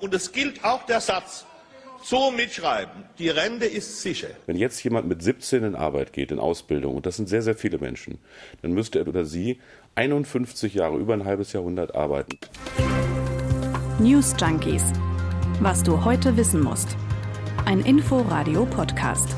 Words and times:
Und 0.00 0.14
es 0.14 0.32
gilt 0.32 0.64
auch 0.64 0.84
der 0.86 1.00
Satz, 1.00 1.44
so 2.02 2.30
mitschreiben, 2.30 3.04
die 3.18 3.28
Rente 3.28 3.66
ist 3.66 4.00
sicher. 4.00 4.28
Wenn 4.46 4.56
jetzt 4.56 4.82
jemand 4.82 5.06
mit 5.06 5.22
17 5.22 5.62
in 5.62 5.74
Arbeit 5.74 6.14
geht, 6.14 6.32
in 6.32 6.38
Ausbildung, 6.38 6.96
und 6.96 7.04
das 7.04 7.16
sind 7.16 7.28
sehr, 7.28 7.42
sehr 7.42 7.54
viele 7.54 7.78
Menschen, 7.78 8.18
dann 8.62 8.72
müsste 8.72 9.00
er 9.00 9.06
oder 9.06 9.26
sie 9.26 9.60
51 9.96 10.72
Jahre, 10.72 10.96
über 10.96 11.12
ein 11.12 11.26
halbes 11.26 11.52
Jahrhundert 11.52 11.94
arbeiten. 11.94 12.38
News 13.98 14.34
Junkies. 14.40 14.84
Was 15.60 15.82
du 15.82 16.02
heute 16.02 16.38
wissen 16.38 16.62
musst. 16.62 16.96
Ein 17.66 17.80
Info-Radio-Podcast. 17.80 19.28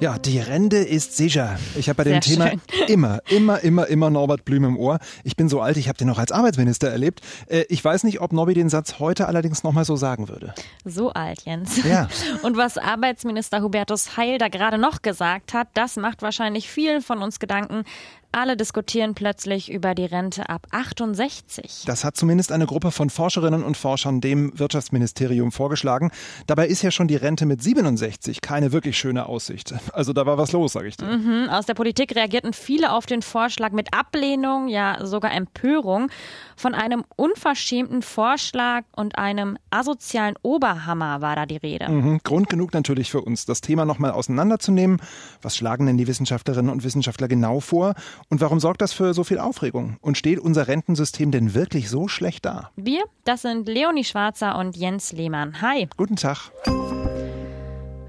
Ja, 0.00 0.16
die 0.16 0.38
Rente 0.38 0.76
ist 0.76 1.16
sicher. 1.16 1.58
Ich 1.76 1.88
habe 1.88 1.96
bei 1.96 2.04
dem 2.04 2.22
Sehr 2.22 2.36
Thema 2.36 2.50
schön. 2.50 2.60
immer, 2.86 3.18
immer, 3.30 3.58
immer, 3.64 3.88
immer 3.88 4.10
Norbert 4.10 4.44
Blüm 4.44 4.62
im 4.62 4.76
Ohr. 4.76 5.00
Ich 5.24 5.34
bin 5.34 5.48
so 5.48 5.60
alt, 5.60 5.76
ich 5.76 5.88
habe 5.88 5.98
den 5.98 6.06
noch 6.06 6.18
als 6.20 6.30
Arbeitsminister 6.30 6.88
erlebt. 6.88 7.20
Äh, 7.48 7.64
Ich 7.68 7.84
weiß 7.84 8.04
nicht, 8.04 8.20
ob 8.20 8.32
Nobby 8.32 8.54
den 8.54 8.68
Satz 8.68 9.00
heute 9.00 9.26
allerdings 9.26 9.64
nochmal 9.64 9.84
so 9.84 9.96
sagen 9.96 10.28
würde. 10.28 10.54
So 10.84 11.10
alt, 11.10 11.42
Jens. 11.44 11.82
Ja. 11.84 12.08
Und 12.42 12.56
was 12.56 12.78
Arbeitsminister 12.78 13.60
Hubertus 13.60 14.16
Heil 14.16 14.38
da 14.38 14.46
gerade 14.46 14.78
noch 14.78 15.02
gesagt 15.02 15.52
hat, 15.52 15.66
das 15.74 15.96
macht 15.96 16.22
wahrscheinlich 16.22 16.70
vielen 16.70 17.02
von 17.02 17.20
uns 17.20 17.40
Gedanken. 17.40 17.82
Alle 18.30 18.58
diskutieren 18.58 19.14
plötzlich 19.14 19.72
über 19.72 19.94
die 19.94 20.04
Rente 20.04 20.50
ab 20.50 20.66
68. 20.70 21.84
Das 21.86 22.04
hat 22.04 22.14
zumindest 22.16 22.52
eine 22.52 22.66
Gruppe 22.66 22.90
von 22.90 23.08
Forscherinnen 23.08 23.64
und 23.64 23.76
Forschern 23.76 24.20
dem 24.20 24.56
Wirtschaftsministerium 24.58 25.50
vorgeschlagen. 25.50 26.10
Dabei 26.46 26.66
ist 26.66 26.82
ja 26.82 26.90
schon 26.90 27.08
die 27.08 27.16
Rente 27.16 27.46
mit 27.46 27.62
67 27.62 28.42
keine 28.42 28.70
wirklich 28.72 28.98
schöne 28.98 29.26
Aussicht. 29.26 29.74
Also 29.92 30.12
da 30.12 30.26
war 30.26 30.36
was 30.36 30.52
los, 30.52 30.74
sage 30.74 30.88
ich 30.88 30.96
dir. 30.98 31.06
Mhm, 31.06 31.48
Aus 31.48 31.64
der 31.66 31.74
Politik 31.74 32.14
reagierten 32.14 32.52
viele 32.52 32.92
auf 32.92 33.06
den 33.06 33.22
Vorschlag 33.22 33.72
mit 33.72 33.94
Ablehnung, 33.94 34.68
ja 34.68 35.06
sogar 35.06 35.32
Empörung. 35.32 36.10
Von 36.54 36.74
einem 36.74 37.04
unverschämten 37.16 38.02
Vorschlag 38.02 38.84
und 38.94 39.16
einem 39.16 39.56
asozialen 39.70 40.34
Oberhammer 40.42 41.22
war 41.22 41.34
da 41.34 41.46
die 41.46 41.56
Rede. 41.56 41.88
Mhm. 41.88 42.20
Grund 42.24 42.50
genug 42.50 42.74
natürlich 42.74 43.10
für 43.10 43.22
uns, 43.22 43.46
das 43.46 43.62
Thema 43.62 43.86
nochmal 43.86 44.10
auseinanderzunehmen. 44.10 45.00
Was 45.40 45.56
schlagen 45.56 45.86
denn 45.86 45.96
die 45.96 46.06
Wissenschaftlerinnen 46.06 46.70
und 46.70 46.84
Wissenschaftler 46.84 47.26
genau 47.28 47.60
vor? 47.60 47.94
Und 48.28 48.40
warum 48.40 48.60
sorgt 48.60 48.82
das 48.82 48.92
für 48.92 49.14
so 49.14 49.24
viel 49.24 49.38
Aufregung? 49.38 49.96
Und 50.00 50.18
steht 50.18 50.38
unser 50.38 50.68
Rentensystem 50.68 51.30
denn 51.30 51.54
wirklich 51.54 51.88
so 51.88 52.08
schlecht 52.08 52.44
da? 52.44 52.70
Wir, 52.76 53.04
das 53.24 53.42
sind 53.42 53.68
Leonie 53.68 54.04
Schwarzer 54.04 54.58
und 54.58 54.76
Jens 54.76 55.12
Lehmann. 55.12 55.60
Hi. 55.62 55.88
Guten 55.96 56.16
Tag. 56.16 56.50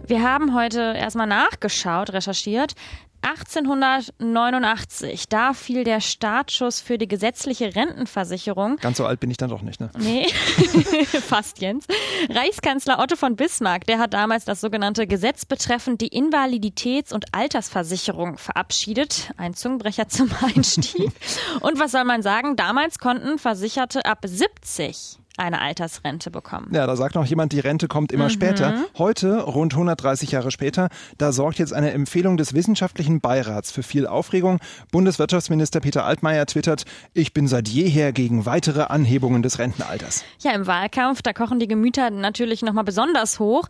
Wir 0.09 0.23
haben 0.23 0.55
heute 0.55 0.95
erstmal 0.97 1.27
nachgeschaut, 1.27 2.13
recherchiert. 2.13 2.73
1889, 3.21 5.29
da 5.29 5.53
fiel 5.53 5.83
der 5.83 6.01
Startschuss 6.01 6.81
für 6.81 6.97
die 6.97 7.07
gesetzliche 7.07 7.75
Rentenversicherung. 7.75 8.77
Ganz 8.77 8.97
so 8.97 9.05
alt 9.05 9.19
bin 9.19 9.29
ich 9.29 9.37
dann 9.37 9.51
doch 9.51 9.61
nicht, 9.61 9.79
ne? 9.79 9.91
Nee, 9.99 10.25
fast 11.05 11.61
Jens. 11.61 11.85
Reichskanzler 12.27 12.97
Otto 12.97 13.17
von 13.17 13.35
Bismarck, 13.35 13.85
der 13.85 13.99
hat 13.99 14.15
damals 14.15 14.45
das 14.45 14.61
sogenannte 14.61 15.05
Gesetz 15.05 15.45
betreffend 15.45 16.01
die 16.01 16.07
Invaliditäts- 16.07 17.13
und 17.13 17.35
Altersversicherung 17.35 18.39
verabschiedet. 18.39 19.31
Ein 19.37 19.53
Zungenbrecher 19.53 20.07
zum 20.07 20.31
Einstieg. 20.41 21.11
Und 21.59 21.79
was 21.79 21.91
soll 21.91 22.05
man 22.05 22.23
sagen? 22.23 22.55
Damals 22.55 22.97
konnten 22.97 23.37
Versicherte 23.37 24.05
ab 24.05 24.21
70 24.25 25.19
eine 25.39 25.61
Altersrente 25.61 26.31
bekommen. 26.31 26.69
Ja, 26.71 26.85
da 26.85 26.95
sagt 26.95 27.15
noch 27.15 27.25
jemand, 27.25 27.53
die 27.53 27.59
Rente 27.59 27.87
kommt 27.87 28.11
immer 28.11 28.29
später. 28.29 28.85
Heute, 28.97 29.41
rund 29.41 29.73
130 29.73 30.31
Jahre 30.31 30.51
später, 30.51 30.89
da 31.17 31.31
sorgt 31.31 31.59
jetzt 31.59 31.73
eine 31.73 31.91
Empfehlung 31.91 32.37
des 32.37 32.53
Wissenschaftlichen 32.53 33.21
Beirats 33.21 33.71
für 33.71 33.83
viel 33.83 34.05
Aufregung. 34.07 34.59
Bundeswirtschaftsminister 34.91 35.79
Peter 35.79 36.05
Altmaier 36.05 36.45
twittert, 36.45 36.85
ich 37.13 37.33
bin 37.33 37.47
seit 37.47 37.67
jeher 37.67 38.11
gegen 38.11 38.45
weitere 38.45 38.83
Anhebungen 38.83 39.41
des 39.41 39.59
Rentenalters. 39.59 40.23
Ja, 40.41 40.51
im 40.51 40.67
Wahlkampf, 40.67 41.21
da 41.21 41.33
kochen 41.33 41.59
die 41.59 41.67
Gemüter 41.67 42.09
natürlich 42.09 42.61
nochmal 42.61 42.83
besonders 42.83 43.39
hoch. 43.39 43.67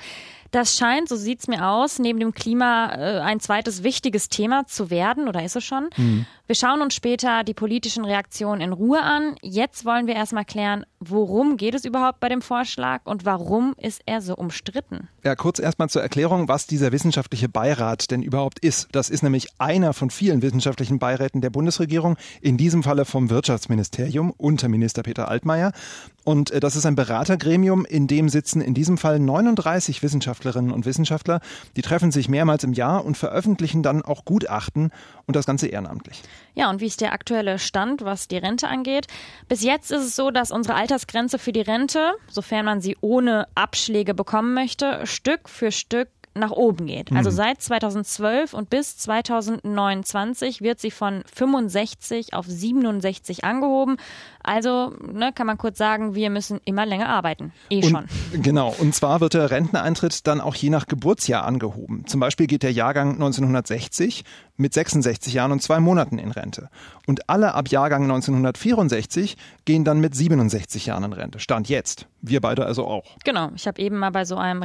Das 0.52 0.78
scheint, 0.78 1.10
so 1.10 1.16
sieht's 1.16 1.48
mir 1.48 1.68
aus, 1.68 2.00
neben 2.00 2.20
dem 2.20 2.34
Klima 2.34 2.94
äh, 2.94 3.20
ein 3.20 3.40
zweites 3.40 3.84
wichtiges 3.84 4.30
Thema 4.30 4.66
zu 4.66 4.90
werden, 4.90 5.28
oder 5.28 5.44
ist 5.44 5.56
es 5.56 5.64
schon? 5.64 5.90
Wir 6.48 6.56
schauen 6.56 6.82
uns 6.82 6.96
später 6.96 7.44
die 7.44 7.54
politischen 7.54 8.06
Reaktionen 8.06 8.62
in 8.62 8.74
Ruhe 8.74 9.02
an. 9.02 9.36
Jetzt 9.44 9.86
wollen 9.86 10.08
wir 10.08 10.16
erstmal 10.16 10.46
klären, 10.46 10.84
worum 11.00 11.58
geht 11.58 11.76
es 11.76 11.86
überhaupt 11.86 12.20
bei 12.20 12.28
dem 12.28 12.42
Vorschlag 12.42 13.02
und 13.04 13.24
warum 13.24 13.76
ist 13.78 14.02
er 14.08 14.22
so 14.22 14.36
umstritten? 14.36 15.08
Ja, 15.24 15.36
kurz 15.36 15.60
erstmal 15.60 15.90
zur 15.90 16.02
Erklärung, 16.02 16.48
was 16.48 16.66
dieser 16.66 16.92
wissenschaftliche 16.92 17.50
Beirat 17.50 18.10
denn 18.10 18.24
überhaupt 18.24 18.60
ist. 18.60 18.88
Das 18.94 19.12
ist 19.12 19.22
nämlich 19.22 19.48
einer 19.60 19.94
von 19.94 20.10
vielen 20.10 20.42
wissenschaftlichen 20.42 20.98
Beiräten 20.98 21.42
der 21.42 21.52
Bundesregierung, 21.52 22.18
in 22.42 22.58
diesem 22.58 22.82
Falle 22.82 23.06
vom 23.06 23.30
Wirtschaftsministerium 23.30 24.34
unter 24.36 24.70
Minister 24.70 25.04
Peter 25.04 25.28
Altmaier. 25.28 25.72
Und 26.30 26.52
äh, 26.52 26.60
das 26.60 26.76
ist 26.76 26.86
ein 26.86 26.94
Beratergremium, 26.94 27.86
in 27.86 28.06
dem 28.06 28.30
sitzen 28.30 28.62
in 28.62 28.76
diesem 28.76 29.00
Fall 29.00 29.18
39 29.18 30.04
Wissenschaftlerinnen 30.04 30.70
und 30.70 30.86
Wissenschaftler. 30.86 31.40
Die 31.76 31.82
treffen 31.82 32.12
sich 32.12 32.30
mehrmals 32.30 32.64
im 32.64 32.74
Jahr 32.74 33.04
und 33.04 33.18
veröffentlichen 33.18 33.82
dann 33.82 34.04
auch 34.04 34.26
Gutachten 34.26 34.92
und 35.26 35.36
das 35.36 35.48
Ganze 35.48 35.66
ehrenamtlich. 35.66 36.22
Ja, 36.54 36.70
und 36.70 36.82
wie 36.82 36.86
ist 36.86 37.02
der 37.02 37.14
aktuelle 37.14 37.58
Stand, 37.58 38.06
was 38.06 38.28
die 38.28 38.38
Rente 38.38 38.68
angeht? 38.68 39.08
Bis 39.48 39.64
jetzt 39.64 39.92
ist 39.92 40.04
es 40.04 40.16
so, 40.16 40.30
dass 40.30 40.52
unsere 40.52 40.76
Altersgrenze 40.76 41.40
für 41.40 41.52
die 41.52 41.62
Rente, 41.62 42.12
sofern 42.30 42.64
man 42.64 42.80
sie 42.80 42.96
ohne 43.02 43.48
Abschläge 43.56 44.14
bekommen 44.14 44.54
möchte, 44.54 45.08
Stück 45.08 45.50
für 45.50 45.72
Stück 45.72 46.10
nach 46.40 46.52
oben 46.52 46.88
geht. 46.88 47.12
Also 47.12 47.30
seit 47.30 47.62
2012 47.62 48.54
und 48.54 48.70
bis 48.70 48.98
2029 48.98 50.62
wird 50.62 50.80
sie 50.80 50.92
von 50.92 51.24
65 51.34 52.34
auf 52.34 52.46
67 52.46 53.44
angehoben. 53.44 53.98
Also 54.42 54.94
ne, 55.02 55.32
kann 55.34 55.48
man 55.48 55.58
kurz 55.58 55.78
sagen, 55.78 56.16
wir 56.16 56.30
müssen 56.30 56.60
immer 56.66 56.86
länger 56.86 57.10
arbeiten. 57.10 57.52
Eh 57.70 57.84
schon. 57.84 58.06
Und, 58.34 58.44
genau. 58.44 58.74
Und 58.80 58.96
zwar 58.96 59.22
wird 59.22 59.34
der 59.34 59.52
Renteneintritt 59.52 60.26
dann 60.28 60.42
auch 60.42 60.56
je 60.56 60.70
nach 60.70 60.88
Geburtsjahr 60.88 61.46
angehoben. 61.46 62.06
Zum 62.08 62.20
Beispiel 62.20 62.48
geht 62.48 62.64
der 62.64 62.72
Jahrgang 62.72 63.14
1960 63.14 64.24
mit 64.60 64.74
66 64.74 65.34
Jahren 65.34 65.52
und 65.52 65.62
zwei 65.62 65.80
Monaten 65.80 66.20
in 66.20 66.32
Rente. 66.32 66.70
Und 67.08 67.30
alle 67.30 67.54
ab 67.54 67.70
Jahrgang 67.70 68.04
1964 68.04 69.38
gehen 69.66 69.86
dann 69.86 70.00
mit 70.00 70.16
67 70.16 70.86
Jahren 70.86 71.06
in 71.06 71.14
Rente. 71.14 71.40
Stand 71.40 71.70
jetzt. 71.70 72.08
Wir 72.22 72.42
beide 72.42 72.66
also 72.66 72.86
auch. 72.86 73.16
Genau, 73.24 73.52
ich 73.56 73.68
habe 73.68 73.82
eben 73.82 73.98
mal 73.98 74.10
bei 74.10 74.26
so 74.26 74.36
einem 74.36 74.62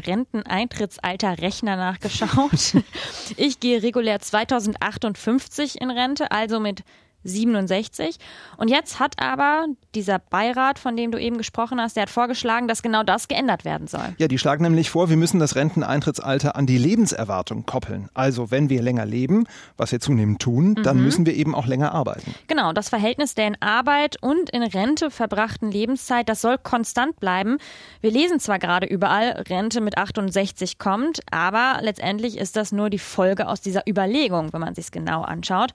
Renteneintrittsalter-Rechner 1.64 1.76
nachgeschaut. 1.76 2.82
ich 3.36 3.60
gehe 3.60 3.82
regulär 3.82 4.20
2058 4.20 5.80
in 5.80 5.90
Rente, 5.90 6.30
also 6.30 6.60
mit 6.60 6.82
67. 7.24 8.16
Und 8.56 8.68
jetzt 8.68 9.00
hat 9.00 9.20
aber 9.20 9.66
dieser 9.94 10.18
Beirat, 10.18 10.78
von 10.78 10.96
dem 10.96 11.10
du 11.10 11.18
eben 11.18 11.36
gesprochen 11.36 11.80
hast, 11.80 11.96
der 11.96 12.02
hat 12.02 12.10
vorgeschlagen, 12.10 12.68
dass 12.68 12.82
genau 12.82 13.02
das 13.02 13.28
geändert 13.28 13.64
werden 13.64 13.88
soll. 13.88 14.14
Ja, 14.18 14.28
die 14.28 14.38
schlagen 14.38 14.62
nämlich 14.62 14.90
vor, 14.90 15.08
wir 15.08 15.16
müssen 15.16 15.40
das 15.40 15.56
Renteneintrittsalter 15.56 16.56
an 16.56 16.66
die 16.66 16.78
Lebenserwartung 16.78 17.66
koppeln. 17.66 18.08
Also 18.14 18.50
wenn 18.50 18.70
wir 18.70 18.82
länger 18.82 19.06
leben, 19.06 19.44
was 19.76 19.90
wir 19.90 20.00
zunehmend 20.00 20.40
tun, 20.40 20.76
dann 20.76 21.02
müssen 21.02 21.26
wir 21.26 21.34
eben 21.34 21.54
auch 21.54 21.66
länger 21.66 21.92
arbeiten. 21.92 22.34
Genau, 22.46 22.72
das 22.72 22.88
Verhältnis 22.88 23.34
der 23.34 23.48
in 23.48 23.56
Arbeit 23.60 24.16
und 24.22 24.50
in 24.50 24.62
Rente 24.62 25.10
verbrachten 25.10 25.70
Lebenszeit, 25.70 26.28
das 26.28 26.40
soll 26.40 26.58
konstant 26.58 27.18
bleiben. 27.18 27.58
Wir 28.00 28.10
lesen 28.10 28.38
zwar 28.38 28.58
gerade 28.60 28.86
überall, 28.86 29.44
Rente 29.48 29.80
mit 29.80 29.98
68 29.98 30.78
kommt, 30.78 31.20
aber 31.30 31.78
letztendlich 31.82 32.38
ist 32.38 32.56
das 32.56 32.70
nur 32.70 32.90
die 32.90 32.98
Folge 32.98 33.48
aus 33.48 33.60
dieser 33.60 33.82
Überlegung, 33.88 34.52
wenn 34.52 34.60
man 34.60 34.74
sich 34.74 34.84
es 34.84 34.92
genau 34.92 35.22
anschaut. 35.22 35.72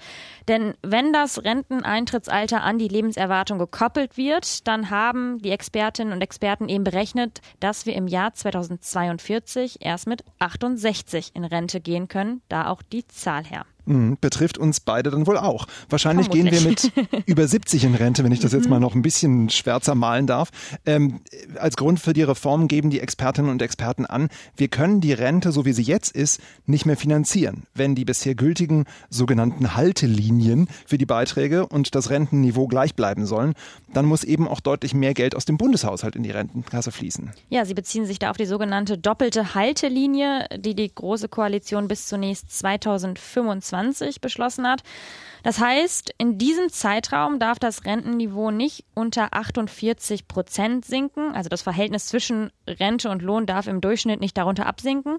Denn 0.47 0.73
wenn 0.81 1.11
das 1.13 1.43
Renteneintrittsalter 1.43 2.63
an 2.63 2.77
die 2.79 2.87
Lebenserwartung 2.87 3.59
gekoppelt 3.59 4.08
wird, 4.17 4.67
dann 4.67 4.89
haben 4.89 5.39
die 5.39 5.51
Expertinnen 5.51 6.13
und 6.13 6.21
Experten 6.21 6.69
eben 6.69 6.83
berechnet, 6.83 7.41
dass 7.59 7.85
wir 7.85 7.95
im 7.95 8.07
Jahr 8.07 8.33
2042 8.33 9.77
erst 9.81 10.07
mit 10.07 10.23
68 10.39 11.31
in 11.33 11.43
Rente 11.43 11.81
gehen 11.81 12.07
können, 12.07 12.41
da 12.49 12.67
auch 12.67 12.81
die 12.81 13.07
Zahl 13.07 13.43
her. 13.43 13.65
Mhm, 13.85 14.17
betrifft 14.21 14.57
uns 14.57 14.79
beide 14.79 15.09
dann 15.09 15.25
wohl 15.25 15.37
auch. 15.37 15.65
Wahrscheinlich 15.89 16.29
gehen 16.29 16.51
wir 16.51 16.61
mit 16.61 16.91
über 17.25 17.47
70 17.47 17.85
in 17.85 17.95
Rente, 17.95 18.23
wenn 18.23 18.31
ich 18.31 18.39
das 18.39 18.51
jetzt 18.51 18.69
mal 18.69 18.79
noch 18.79 18.93
ein 18.93 19.01
bisschen 19.01 19.49
schwärzer 19.49 19.95
malen 19.95 20.27
darf. 20.27 20.49
Ähm, 20.85 21.21
als 21.57 21.75
Grund 21.75 21.99
für 21.99 22.13
die 22.13 22.23
Reform 22.23 22.67
geben 22.67 22.89
die 22.89 22.99
Expertinnen 22.99 23.49
und 23.49 23.61
Experten 23.61 24.05
an, 24.05 24.29
wir 24.55 24.67
können 24.67 25.01
die 25.01 25.13
Rente, 25.13 25.51
so 25.51 25.65
wie 25.65 25.73
sie 25.73 25.81
jetzt 25.81 26.11
ist, 26.11 26.39
nicht 26.65 26.85
mehr 26.85 26.97
finanzieren, 26.97 27.63
wenn 27.73 27.95
die 27.95 28.05
bisher 28.05 28.35
gültigen 28.35 28.85
sogenannten 29.09 29.75
Haltelinien 29.75 30.67
für 30.85 30.97
die 30.97 31.05
Beiträge 31.05 31.65
und 31.65 31.95
das 31.95 32.09
Rentenniveau 32.09 32.67
gleich 32.67 32.95
bleiben 32.95 33.25
sollen. 33.25 33.53
Dann 33.93 34.05
muss 34.05 34.23
eben 34.23 34.47
auch 34.47 34.59
deutlich 34.59 34.93
mehr 34.93 35.13
Geld 35.13 35.35
aus 35.35 35.45
dem 35.45 35.57
Bundeshaushalt 35.57 36.15
in 36.15 36.23
die 36.23 36.31
Rentenkasse 36.31 36.91
fließen. 36.91 37.31
Ja, 37.49 37.65
sie 37.65 37.73
beziehen 37.73 38.05
sich 38.05 38.19
da 38.19 38.29
auf 38.29 38.37
die 38.37 38.45
sogenannte 38.45 38.97
doppelte 38.97 39.55
Haltelinie, 39.55 40.45
die 40.57 40.75
die 40.75 40.93
Große 40.93 41.27
Koalition 41.27 41.87
bis 41.87 42.07
zunächst 42.07 42.57
2025 42.59 43.68
beschlossen 44.21 44.67
hat. 44.67 44.83
Das 45.43 45.59
heißt, 45.59 46.13
in 46.17 46.37
diesem 46.37 46.69
Zeitraum 46.69 47.39
darf 47.39 47.59
das 47.59 47.85
Rentenniveau 47.85 48.51
nicht 48.51 48.85
unter 48.93 49.33
48 49.33 50.27
Prozent 50.27 50.85
sinken. 50.85 51.33
Also 51.33 51.49
das 51.49 51.61
Verhältnis 51.61 52.07
zwischen 52.07 52.51
Rente 52.67 53.09
und 53.09 53.21
Lohn 53.21 53.45
darf 53.45 53.67
im 53.67 53.81
Durchschnitt 53.81 54.19
nicht 54.19 54.37
darunter 54.37 54.65
absinken. 54.65 55.17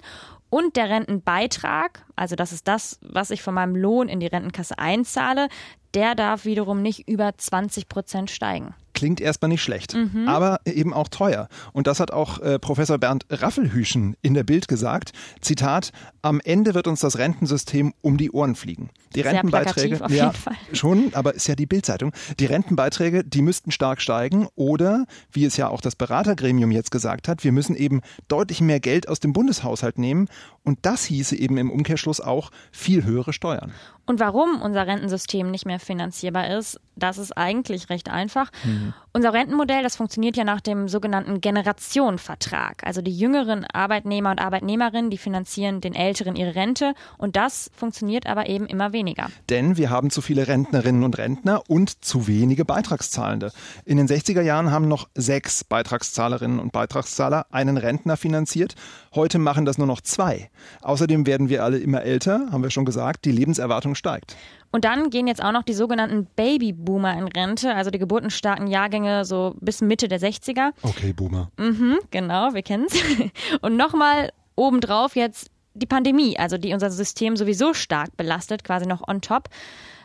Und 0.50 0.76
der 0.76 0.91
Rentenbeitrag, 0.91 2.05
also 2.17 2.37
das 2.37 2.52
ist 2.52 2.69
das, 2.69 2.99
was 3.02 3.31
ich 3.31 3.43
von 3.43 3.55
meinem 3.55 3.76
Lohn 3.76 4.08
in 4.08 4.20
die 4.20 4.26
Rentenkasse 4.26 4.79
einzahle, 4.79 5.49
der 5.94 6.14
darf 6.14 6.44
wiederum 6.44 6.82
nicht 6.82 7.08
über 7.08 7.37
20 7.37 7.88
Prozent 7.88 8.31
steigen. 8.31 8.75
Klingt 9.00 9.23
erstmal 9.23 9.49
nicht 9.49 9.62
schlecht, 9.62 9.94
mhm. 9.94 10.29
aber 10.29 10.61
eben 10.67 10.93
auch 10.93 11.08
teuer. 11.08 11.49
Und 11.73 11.87
das 11.87 12.00
hat 12.00 12.11
auch 12.11 12.38
äh, 12.41 12.58
Professor 12.58 12.99
Bernd 12.99 13.25
Raffelhüschen 13.31 14.14
in 14.20 14.35
der 14.35 14.44
Bild 14.44 14.69
gesagt. 14.69 15.12
Zitat, 15.41 15.91
am 16.20 16.38
Ende 16.44 16.75
wird 16.75 16.87
uns 16.87 17.00
das 17.00 17.17
Rentensystem 17.17 17.94
um 18.02 18.19
die 18.19 18.31
Ohren 18.31 18.55
fliegen. 18.56 18.91
Die 19.14 19.23
Sehr 19.23 19.32
Rentenbeiträge, 19.32 20.00
ja, 20.11 20.32
schon, 20.75 21.14
aber 21.14 21.35
ist 21.35 21.49
ja 21.49 21.55
die 21.55 21.64
Bildzeitung. 21.64 22.12
Die 22.38 22.44
Rentenbeiträge, 22.44 23.25
die 23.25 23.41
müssten 23.41 23.70
stark 23.70 24.02
steigen 24.02 24.49
oder, 24.55 25.06
wie 25.32 25.46
es 25.46 25.56
ja 25.56 25.69
auch 25.69 25.81
das 25.81 25.96
Beratergremium 25.96 26.70
jetzt 26.70 26.91
gesagt 26.91 27.26
hat, 27.26 27.43
wir 27.43 27.53
müssen 27.53 27.76
eben 27.76 28.03
deutlich 28.29 28.61
mehr 28.61 28.81
Geld 28.81 29.08
aus 29.08 29.19
dem 29.19 29.32
Bundeshaushalt 29.32 29.96
nehmen 29.96 30.29
und 30.64 30.78
das 30.82 31.04
hieße 31.04 31.36
eben 31.36 31.56
im 31.56 31.70
Umkehrschluss 31.70 32.20
auch 32.20 32.50
viel 32.70 33.04
höhere 33.04 33.32
Steuern. 33.32 33.72
Und 34.10 34.18
warum 34.18 34.60
unser 34.60 34.88
Rentensystem 34.88 35.50
nicht 35.50 35.66
mehr 35.66 35.78
finanzierbar 35.78 36.50
ist, 36.58 36.80
das 36.96 37.16
ist 37.16 37.36
eigentlich 37.36 37.90
recht 37.90 38.10
einfach. 38.10 38.50
Mhm. 38.64 38.92
Unser 39.12 39.32
Rentenmodell, 39.32 39.84
das 39.84 39.96
funktioniert 39.96 40.36
ja 40.36 40.42
nach 40.42 40.60
dem 40.60 40.88
sogenannten 40.88 41.40
Generationenvertrag. 41.40 42.82
Also 42.84 43.02
die 43.02 43.16
jüngeren 43.16 43.64
Arbeitnehmer 43.64 44.32
und 44.32 44.40
Arbeitnehmerinnen, 44.40 45.10
die 45.10 45.18
finanzieren 45.18 45.80
den 45.80 45.94
Älteren 45.94 46.34
ihre 46.34 46.56
Rente 46.56 46.94
und 47.18 47.36
das 47.36 47.70
funktioniert 47.72 48.26
aber 48.26 48.48
eben 48.48 48.66
immer 48.66 48.92
weniger. 48.92 49.28
Denn 49.48 49.76
wir 49.76 49.90
haben 49.90 50.10
zu 50.10 50.22
viele 50.22 50.48
Rentnerinnen 50.48 51.04
und 51.04 51.16
Rentner 51.16 51.62
und 51.68 52.04
zu 52.04 52.26
wenige 52.26 52.64
Beitragszahlende. 52.64 53.52
In 53.84 53.96
den 53.96 54.08
60er 54.08 54.42
Jahren 54.42 54.72
haben 54.72 54.88
noch 54.88 55.08
sechs 55.14 55.62
Beitragszahlerinnen 55.62 56.58
und 56.58 56.72
Beitragszahler 56.72 57.46
einen 57.50 57.76
Rentner 57.76 58.16
finanziert. 58.16 58.74
Heute 59.14 59.38
machen 59.38 59.64
das 59.64 59.78
nur 59.78 59.86
noch 59.86 60.00
zwei. 60.00 60.50
Außerdem 60.82 61.26
werden 61.26 61.48
wir 61.48 61.64
alle 61.64 61.78
immer 61.78 62.02
älter, 62.02 62.48
haben 62.50 62.62
wir 62.62 62.70
schon 62.70 62.84
gesagt. 62.84 63.24
Die 63.24 63.32
Lebenserwartung 63.32 63.94
steigt. 63.94 64.36
Und 64.72 64.84
dann 64.84 65.10
gehen 65.10 65.26
jetzt 65.26 65.42
auch 65.42 65.52
noch 65.52 65.64
die 65.64 65.72
sogenannten 65.72 66.26
Babyboomer 66.36 67.18
in 67.18 67.28
Rente, 67.28 67.74
also 67.74 67.90
die 67.90 67.98
geburtenstarken 67.98 68.68
Jahrgänge 68.68 69.24
so 69.24 69.54
bis 69.60 69.80
Mitte 69.80 70.08
der 70.08 70.20
60er. 70.20 70.70
Okay, 70.82 71.12
Boomer. 71.12 71.50
Mhm, 71.58 71.98
genau, 72.10 72.54
wir 72.54 72.62
kennen's. 72.62 72.94
Und 73.60 73.76
nochmal 73.76 74.30
obendrauf 74.54 75.16
jetzt 75.16 75.50
die 75.74 75.86
Pandemie, 75.86 76.38
also 76.38 76.56
die 76.56 76.72
unser 76.72 76.90
System 76.90 77.36
sowieso 77.36 77.74
stark 77.74 78.16
belastet, 78.16 78.64
quasi 78.64 78.86
noch 78.86 79.06
on 79.06 79.20
top. 79.20 79.48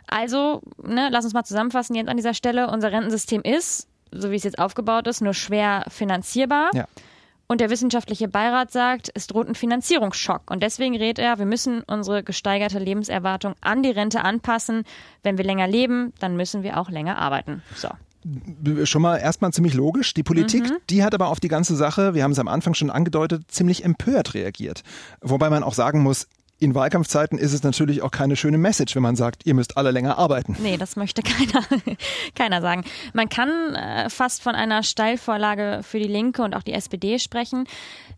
Also, 0.07 0.61
ne, 0.81 1.09
lass 1.11 1.25
uns 1.25 1.33
mal 1.33 1.43
zusammenfassen 1.43 1.95
jetzt 1.95 2.09
an 2.09 2.17
dieser 2.17 2.33
Stelle. 2.33 2.69
Unser 2.69 2.91
Rentensystem 2.91 3.41
ist, 3.41 3.87
so 4.11 4.31
wie 4.31 4.35
es 4.35 4.43
jetzt 4.43 4.59
aufgebaut 4.59 5.07
ist, 5.07 5.21
nur 5.21 5.33
schwer 5.33 5.85
finanzierbar. 5.89 6.69
Ja. 6.73 6.85
Und 7.47 7.62
der 7.62 7.69
wissenschaftliche 7.69 8.27
Beirat 8.27 8.71
sagt, 8.71 9.12
es 9.13 9.27
droht 9.27 9.47
ein 9.47 9.56
Finanzierungsschock. 9.56 10.50
Und 10.50 10.63
deswegen 10.63 10.95
rät 10.95 11.19
er, 11.19 11.38
wir 11.38 11.45
müssen 11.45 11.81
unsere 11.83 12.24
gesteigerte 12.24 12.80
Lebenserwartung 12.80 13.53
an 13.62 13.83
die 13.83 13.92
Rente 13.92 14.24
anpassen. 14.24 14.83
Wenn 15.21 15.38
wir 15.38 15.45
länger 15.45 15.68
leben, 15.68 16.13
dann 16.19 16.36
müssen 16.36 16.63
wir 16.63 16.80
auch 16.80 16.89
länger 16.89 17.18
arbeiten. 17.18 17.62
So 17.75 17.89
schon 18.86 19.01
mal 19.01 19.18
erstmal 19.18 19.51
ziemlich 19.53 19.74
logisch. 19.75 20.13
Die 20.13 20.24
Politik, 20.24 20.63
mhm. 20.63 20.77
die 20.89 21.03
hat 21.03 21.13
aber 21.13 21.27
auf 21.27 21.39
die 21.39 21.47
ganze 21.47 21.75
Sache, 21.75 22.15
wir 22.15 22.24
haben 22.24 22.31
es 22.31 22.39
am 22.39 22.47
Anfang 22.47 22.74
schon 22.74 22.89
angedeutet, 22.89 23.44
ziemlich 23.51 23.83
empört 23.83 24.33
reagiert. 24.33 24.83
Wobei 25.21 25.50
man 25.50 25.63
auch 25.63 25.74
sagen 25.74 26.01
muss, 26.01 26.27
in 26.57 26.73
Wahlkampfzeiten 26.73 27.37
ist 27.37 27.53
es 27.53 27.63
natürlich 27.63 28.01
auch 28.01 28.11
keine 28.11 28.35
schöne 28.35 28.57
Message, 28.57 28.95
wenn 28.95 29.03
man 29.03 29.15
sagt, 29.15 29.45
ihr 29.45 29.53
müsst 29.53 29.77
alle 29.77 29.91
länger 29.91 30.17
arbeiten. 30.17 30.55
Nee, 30.59 30.77
das 30.77 30.95
möchte 30.95 31.21
keiner, 31.23 31.65
keiner 32.33 32.61
sagen. 32.61 32.85
Man 33.13 33.29
kann 33.29 33.75
äh, 33.75 34.09
fast 34.09 34.41
von 34.41 34.55
einer 34.55 34.83
Steilvorlage 34.83 35.81
für 35.83 35.99
die 35.99 36.07
Linke 36.07 36.43
und 36.43 36.55
auch 36.55 36.63
die 36.63 36.73
SPD 36.73 37.19
sprechen. 37.19 37.65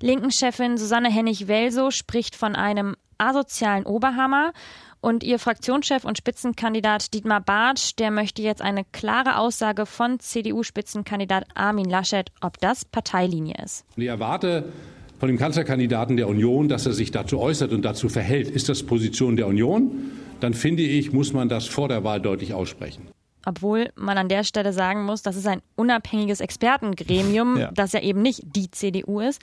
Linken-Chefin 0.02 0.78
Susanne 0.78 1.10
Hennig-Welso 1.10 1.92
spricht 1.92 2.36
von 2.36 2.56
einem 2.56 2.96
asozialen 3.18 3.86
Oberhammer. 3.86 4.54
Und 5.00 5.24
ihr 5.24 5.38
Fraktionschef 5.38 6.06
und 6.06 6.18
Spitzenkandidat 6.18 7.14
Dietmar 7.14 7.40
Bartsch, 7.40 7.94
der 7.98 8.10
möchte 8.10 8.42
jetzt 8.42 8.62
eine 8.62 8.84
klare 8.84 9.38
Aussage 9.38 9.86
von 9.86 10.20
CDU-Spitzenkandidat 10.20 11.46
Armin 11.54 11.90
Laschet, 11.90 12.32
ob 12.42 12.58
das 12.60 12.84
Parteilinie 12.84 13.56
ist. 13.64 13.86
Ich 13.96 14.08
erwarte 14.08 14.72
von 15.20 15.28
dem 15.28 15.38
Kanzlerkandidaten 15.38 16.18
der 16.18 16.28
Union, 16.28 16.68
dass 16.68 16.86
er 16.86 16.94
sich 16.94 17.12
dazu 17.12 17.40
äußert 17.40 17.72
und 17.72 17.84
dazu 17.84 18.10
verhält. 18.10 18.50
Ist 18.50 18.70
das 18.70 18.84
Position 18.84 19.36
der 19.36 19.48
Union? 19.48 20.12
Dann 20.40 20.54
finde 20.54 20.84
ich, 20.84 21.12
muss 21.12 21.34
man 21.34 21.50
das 21.50 21.66
vor 21.66 21.88
der 21.88 22.04
Wahl 22.04 22.22
deutlich 22.22 22.54
aussprechen. 22.54 23.08
Obwohl 23.46 23.90
man 23.96 24.18
an 24.18 24.28
der 24.28 24.44
Stelle 24.44 24.74
sagen 24.74 25.06
muss, 25.06 25.22
das 25.22 25.36
ist 25.36 25.48
ein 25.48 25.62
unabhängiges 25.76 26.42
Expertengremium, 26.42 27.58
ja. 27.58 27.72
das 27.74 27.94
ja 27.94 28.02
eben 28.02 28.22
nicht 28.22 28.42
die 28.44 28.70
CDU 28.70 29.22
ist. 29.22 29.42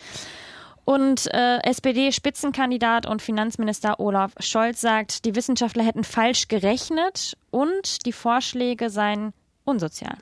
Und 0.84 1.32
äh, 1.32 1.60
SPD-Spitzenkandidat 1.62 3.06
und 3.06 3.22
Finanzminister 3.22 3.98
Olaf 3.98 4.32
Scholz 4.38 4.82
sagt, 4.82 5.24
die 5.24 5.34
Wissenschaftler 5.34 5.82
hätten 5.82 6.04
falsch 6.04 6.48
gerechnet 6.48 7.38
und 7.50 8.04
die 8.04 8.12
Vorschläge 8.12 8.90
seien 8.90 9.32
unsozial. 9.64 10.16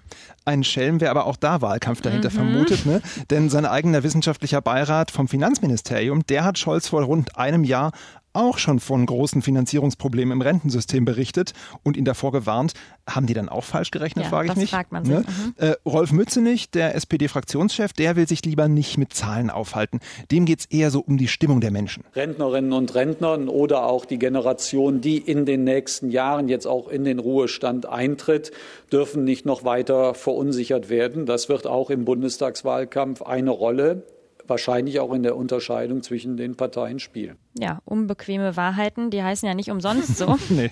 Ein 0.44 0.65
Schelm, 0.65 1.00
wer 1.00 1.11
aber 1.11 1.27
auch 1.27 1.37
da 1.37 1.61
Wahlkampf 1.61 2.00
dahinter 2.00 2.31
mhm. 2.31 2.35
vermutet, 2.35 2.87
ne? 2.87 3.03
Denn 3.31 3.50
sein 3.50 3.67
eigener 3.67 4.03
wissenschaftlicher 4.03 4.61
Beirat 4.61 5.11
vom 5.11 5.29
Finanzministerium, 5.29 6.25
der 6.27 6.44
hat 6.44 6.59
Scholz 6.59 6.89
vor 6.89 7.03
rund 7.03 7.37
einem 7.37 7.65
Jahr 7.65 7.93
auch 8.32 8.58
schon 8.58 8.81
von 8.81 9.05
großen 9.06 9.43
Finanzierungsproblemen 9.43 10.32
im 10.32 10.40
Rentensystem 10.40 11.05
berichtet 11.05 11.52
und 11.82 11.96
ihn 11.96 12.05
davor 12.05 12.32
gewarnt. 12.32 12.75
Haben 13.08 13.26
die 13.26 13.34
dann 13.34 13.49
auch 13.49 13.64
falsch 13.64 13.90
gerechnet, 13.90 14.25
ja, 14.25 14.31
frage 14.31 14.46
ich 14.46 14.55
das 14.55 14.61
mich. 14.61 14.70
fragt 14.70 14.93
man 14.93 15.05
sich. 15.05 15.14
Ne? 15.14 15.25
Mhm. 15.26 15.55
Äh, 15.56 15.75
Rolf 15.84 16.12
Mützenich, 16.12 16.70
der 16.70 16.94
SPD-Fraktionschef, 16.94 17.93
der 17.93 18.17
will 18.17 18.29
sich 18.29 18.44
lieber 18.44 18.69
nicht 18.69 18.99
mit 18.99 19.12
Zahlen 19.12 19.50
aufhalten. 19.50 20.00
Dem 20.31 20.44
geht 20.44 20.61
es 20.61 20.67
eher 20.67 20.90
so 20.90 21.00
um 21.00 21.19
die 21.19 21.29
Stimmung 21.29 21.61
der 21.61 21.70
Menschen. 21.70 22.05
Rentnerinnen 22.14 22.73
und 22.73 22.94
Rentnern 22.94 23.49
oder 23.49 23.87
auch 23.87 24.05
die 24.05 24.19
Generation, 24.19 25.00
die 25.00 25.19
in 25.19 25.46
den 25.46 25.64
nächsten 25.64 26.11
Jahren 26.11 26.49
jetzt 26.49 26.67
auch 26.67 26.88
in 26.88 27.05
den 27.05 27.19
Ruhestand 27.19 27.87
eintritt, 27.87 28.52
dürfen 28.93 29.25
nicht 29.25 29.46
noch 29.46 29.64
weiter 29.64 30.14
verunsichert 30.14 30.88
werden. 30.88 31.26
Das 31.26 31.49
wird 31.49 31.67
auch 31.67 31.90
im 31.90 32.05
Bundestagswahlkampf 32.05 33.23
eine 33.23 33.50
Rolle 33.50 34.05
wahrscheinlich 34.46 35.00
auch 35.00 35.12
in 35.12 35.23
der 35.23 35.37
Unterscheidung 35.37 36.02
zwischen 36.02 36.37
den 36.37 36.56
Parteien 36.56 36.99
spielen. 36.99 37.38
Ja, 37.58 37.81
unbequeme 37.84 38.56
Wahrheiten, 38.56 39.10
die 39.10 39.22
heißen 39.22 39.46
ja 39.46 39.54
nicht 39.54 39.70
umsonst 39.70 40.16
so. 40.16 40.38
nee. 40.49 40.70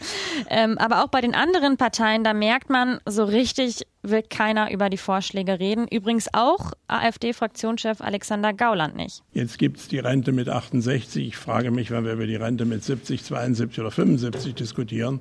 ähm, 0.48 0.78
aber 0.78 1.04
auch 1.04 1.08
bei 1.08 1.20
den 1.20 1.34
anderen 1.34 1.76
Parteien, 1.76 2.24
da 2.24 2.32
merkt 2.32 2.70
man, 2.70 3.00
so 3.06 3.24
richtig 3.24 3.86
will 4.02 4.22
keiner 4.22 4.72
über 4.72 4.88
die 4.88 4.96
Vorschläge 4.96 5.60
reden. 5.60 5.86
Übrigens 5.86 6.28
auch 6.32 6.72
AfD-Fraktionschef 6.88 8.00
Alexander 8.00 8.54
Gauland 8.54 8.96
nicht. 8.96 9.22
Jetzt 9.32 9.58
gibt 9.58 9.78
es 9.78 9.88
die 9.88 9.98
Rente 9.98 10.32
mit 10.32 10.48
68. 10.48 11.26
Ich 11.26 11.36
frage 11.36 11.70
mich, 11.70 11.90
wenn 11.90 12.04
wir 12.04 12.14
über 12.14 12.26
die 12.26 12.36
Rente 12.36 12.64
mit 12.64 12.82
70, 12.82 13.24
72 13.24 13.78
oder 13.78 13.90
75 13.90 14.54
diskutieren. 14.54 15.20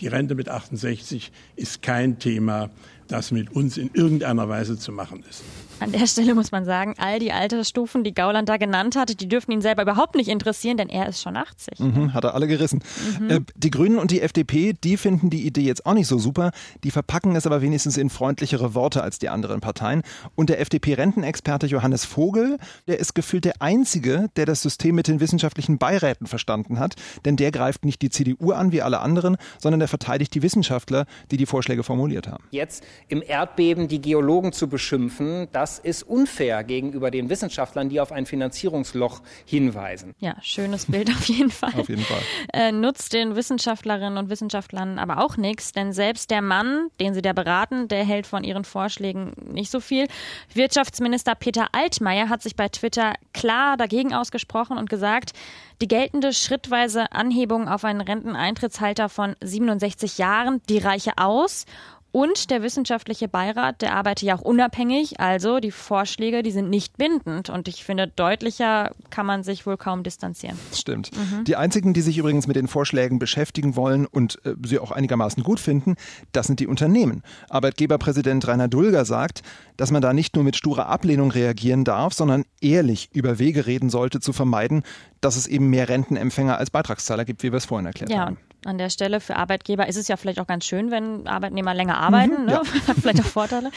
Die 0.00 0.08
Rente 0.08 0.34
mit 0.34 0.50
68 0.50 1.32
ist 1.56 1.80
kein 1.80 2.18
Thema, 2.18 2.68
das 3.08 3.30
mit 3.30 3.50
uns 3.50 3.78
in 3.78 3.90
irgendeiner 3.94 4.48
Weise 4.48 4.78
zu 4.78 4.92
machen 4.92 5.24
ist. 5.28 5.42
An 5.80 5.92
der 5.92 6.06
Stelle 6.06 6.34
muss 6.34 6.52
man 6.52 6.64
sagen, 6.64 6.94
all 6.98 7.18
die 7.18 7.32
Altersstufen, 7.32 8.04
die 8.04 8.12
Gauland 8.12 8.48
da 8.48 8.58
genannt 8.58 8.96
hat, 8.96 9.20
die 9.20 9.28
dürfen 9.28 9.52
ihn 9.52 9.60
selber 9.60 9.82
überhaupt 9.82 10.14
nicht 10.14 10.28
interessieren, 10.28 10.76
denn 10.76 10.88
er 10.98 11.08
ist 11.08 11.22
schon 11.22 11.36
80. 11.36 11.78
Mhm, 11.78 12.14
hat 12.14 12.24
er 12.24 12.34
alle 12.34 12.46
gerissen. 12.46 12.82
Mhm. 13.20 13.30
Äh, 13.30 13.40
die 13.54 13.70
Grünen 13.70 13.98
und 13.98 14.10
die 14.10 14.20
FDP, 14.20 14.72
die 14.72 14.96
finden 14.96 15.30
die 15.30 15.46
Idee 15.46 15.62
jetzt 15.62 15.86
auch 15.86 15.94
nicht 15.94 16.06
so 16.08 16.18
super. 16.18 16.50
Die 16.84 16.90
verpacken 16.90 17.36
es 17.36 17.46
aber 17.46 17.62
wenigstens 17.62 17.96
in 17.96 18.10
freundlichere 18.10 18.74
Worte 18.74 19.02
als 19.02 19.18
die 19.18 19.28
anderen 19.28 19.60
Parteien. 19.60 20.02
Und 20.34 20.50
der 20.50 20.60
FDP-Rentenexperte 20.60 21.66
Johannes 21.66 22.04
Vogel, 22.04 22.58
der 22.86 22.98
ist 22.98 23.14
gefühlt 23.14 23.44
der 23.44 23.62
Einzige, 23.62 24.28
der 24.36 24.46
das 24.46 24.62
System 24.62 24.96
mit 24.96 25.08
den 25.08 25.20
wissenschaftlichen 25.20 25.78
Beiräten 25.78 26.26
verstanden 26.26 26.78
hat. 26.78 26.96
Denn 27.24 27.36
der 27.36 27.52
greift 27.52 27.84
nicht 27.84 28.02
die 28.02 28.10
CDU 28.10 28.52
an 28.52 28.72
wie 28.72 28.82
alle 28.82 29.00
anderen, 29.00 29.36
sondern 29.58 29.78
der 29.78 29.88
verteidigt 29.88 30.34
die 30.34 30.42
Wissenschaftler, 30.42 31.06
die 31.30 31.36
die 31.36 31.46
Vorschläge 31.46 31.82
formuliert 31.82 32.26
haben. 32.26 32.44
Jetzt 32.50 32.84
im 33.08 33.22
Erdbeben 33.26 33.88
die 33.88 34.00
Geologen 34.00 34.52
zu 34.52 34.68
beschimpfen, 34.68 35.48
das 35.52 35.68
das 35.68 35.78
ist 35.78 36.02
unfair 36.02 36.64
gegenüber 36.64 37.10
den 37.10 37.28
Wissenschaftlern, 37.28 37.90
die 37.90 38.00
auf 38.00 38.10
ein 38.10 38.24
Finanzierungsloch 38.24 39.20
hinweisen. 39.44 40.14
Ja, 40.18 40.34
schönes 40.40 40.87
Bild 40.88 41.10
auf 41.10 41.24
jeden 41.26 41.50
Fall. 41.50 41.72
auf 41.78 41.88
jeden 41.88 42.02
Fall. 42.02 42.20
Äh, 42.52 42.72
nutzt 42.72 43.12
den 43.12 43.36
Wissenschaftlerinnen 43.36 44.18
und 44.18 44.30
Wissenschaftlern 44.30 44.98
aber 44.98 45.22
auch 45.22 45.36
nichts, 45.36 45.72
denn 45.72 45.92
selbst 45.92 46.30
der 46.30 46.42
Mann, 46.42 46.88
den 47.00 47.14
sie 47.14 47.22
da 47.22 47.32
beraten, 47.32 47.88
der 47.88 48.04
hält 48.04 48.26
von 48.26 48.44
ihren 48.44 48.64
Vorschlägen 48.64 49.32
nicht 49.52 49.70
so 49.70 49.80
viel. 49.80 50.08
Wirtschaftsminister 50.54 51.34
Peter 51.34 51.68
Altmaier 51.72 52.28
hat 52.28 52.42
sich 52.42 52.56
bei 52.56 52.68
Twitter 52.68 53.14
klar 53.32 53.76
dagegen 53.76 54.14
ausgesprochen 54.14 54.78
und 54.78 54.90
gesagt, 54.90 55.32
die 55.80 55.88
geltende 55.88 56.32
schrittweise 56.32 57.12
Anhebung 57.12 57.68
auf 57.68 57.84
einen 57.84 58.00
Renteneintrittsalter 58.00 59.08
von 59.08 59.36
67 59.40 60.18
Jahren, 60.18 60.60
die 60.68 60.78
reiche 60.78 61.12
aus 61.16 61.66
und 62.10 62.50
der 62.50 62.62
wissenschaftliche 62.62 63.28
Beirat, 63.28 63.82
der 63.82 63.94
arbeitet 63.94 64.26
ja 64.26 64.34
auch 64.34 64.40
unabhängig, 64.40 65.20
also 65.20 65.60
die 65.60 65.70
Vorschläge, 65.70 66.42
die 66.42 66.50
sind 66.50 66.70
nicht 66.70 66.96
bindend. 66.96 67.50
Und 67.50 67.68
ich 67.68 67.84
finde, 67.84 68.08
deutlicher 68.08 68.92
kann 69.10 69.26
man 69.26 69.42
sich 69.42 69.66
wohl 69.66 69.76
kaum 69.76 70.02
distanzieren. 70.02 70.58
Stimmt. 70.72 71.10
Mhm. 71.14 71.44
Die 71.44 71.56
einzigen, 71.56 71.92
die 71.92 72.00
sich 72.00 72.16
übrigens 72.16 72.46
mit 72.46 72.56
den 72.56 72.66
Vorschlägen 72.66 73.18
beschäftigen 73.18 73.76
wollen 73.76 74.06
und 74.06 74.44
äh, 74.46 74.54
sie 74.64 74.78
auch 74.78 74.90
einigermaßen 74.90 75.42
gut 75.42 75.60
finden, 75.60 75.96
das 76.32 76.46
sind 76.46 76.60
die 76.60 76.66
Unternehmen. 76.66 77.22
Arbeitgeberpräsident 77.50 78.46
Rainer 78.48 78.68
Dulger 78.68 79.04
sagt, 79.04 79.42
dass 79.76 79.90
man 79.90 80.00
da 80.00 80.14
nicht 80.14 80.34
nur 80.34 80.44
mit 80.44 80.56
sturer 80.56 80.86
Ablehnung 80.86 81.30
reagieren 81.30 81.84
darf, 81.84 82.14
sondern 82.14 82.44
ehrlich 82.62 83.10
über 83.12 83.38
Wege 83.38 83.66
reden 83.66 83.90
sollte, 83.90 84.20
zu 84.20 84.32
vermeiden, 84.32 84.82
dass 85.20 85.36
es 85.36 85.46
eben 85.46 85.68
mehr 85.68 85.88
Rentenempfänger 85.88 86.56
als 86.56 86.70
Beitragszahler 86.70 87.24
gibt, 87.24 87.42
wie 87.42 87.52
wir 87.52 87.58
es 87.58 87.66
vorhin 87.66 87.86
erklärt 87.86 88.10
ja, 88.10 88.26
haben. 88.26 88.38
An 88.64 88.76
der 88.78 88.90
Stelle. 88.90 89.20
Für 89.20 89.36
Arbeitgeber 89.36 89.86
ist 89.86 89.96
es 89.96 90.08
ja 90.08 90.16
vielleicht 90.16 90.40
auch 90.40 90.46
ganz 90.46 90.66
schön, 90.66 90.90
wenn 90.90 91.26
Arbeitnehmer 91.26 91.74
länger 91.74 91.98
arbeiten. 91.98 92.42
Mhm, 92.42 92.46
ne? 92.46 92.52
ja. 92.52 92.58
Hat 92.88 92.96
vielleicht 93.00 93.20
auch 93.20 93.24
Vorteile. 93.26 93.70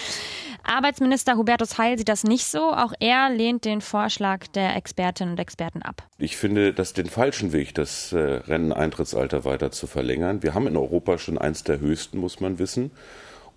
Arbeitsminister 0.64 1.38
Hubertus 1.38 1.78
Heil 1.78 1.98
sieht 1.98 2.10
das 2.10 2.24
nicht 2.24 2.46
so. 2.46 2.72
Auch 2.72 2.94
er 3.00 3.30
lehnt 3.30 3.66
den 3.66 3.82
Vorschlag 3.82 4.48
der 4.48 4.76
Expertinnen 4.76 5.34
und 5.34 5.40
Experten 5.40 5.82
ab. 5.82 6.04
Ich 6.18 6.38
finde 6.38 6.74
das 6.74 6.94
den 6.94 7.08
falschen 7.08 7.52
Weg, 7.52 7.76
das 7.76 8.12
äh, 8.14 8.18
Renteneintrittsalter 8.18 9.46
weiter 9.46 9.72
zu 9.72 9.88
verlängern. 9.88 10.44
Wir 10.44 10.54
haben 10.54 10.68
in 10.68 10.78
Europa 10.78 11.18
schon 11.18 11.38
eins 11.38 11.64
der 11.64 11.80
höchsten, 11.80 12.20
muss 12.20 12.40
man 12.40 12.60
wissen. 12.60 12.92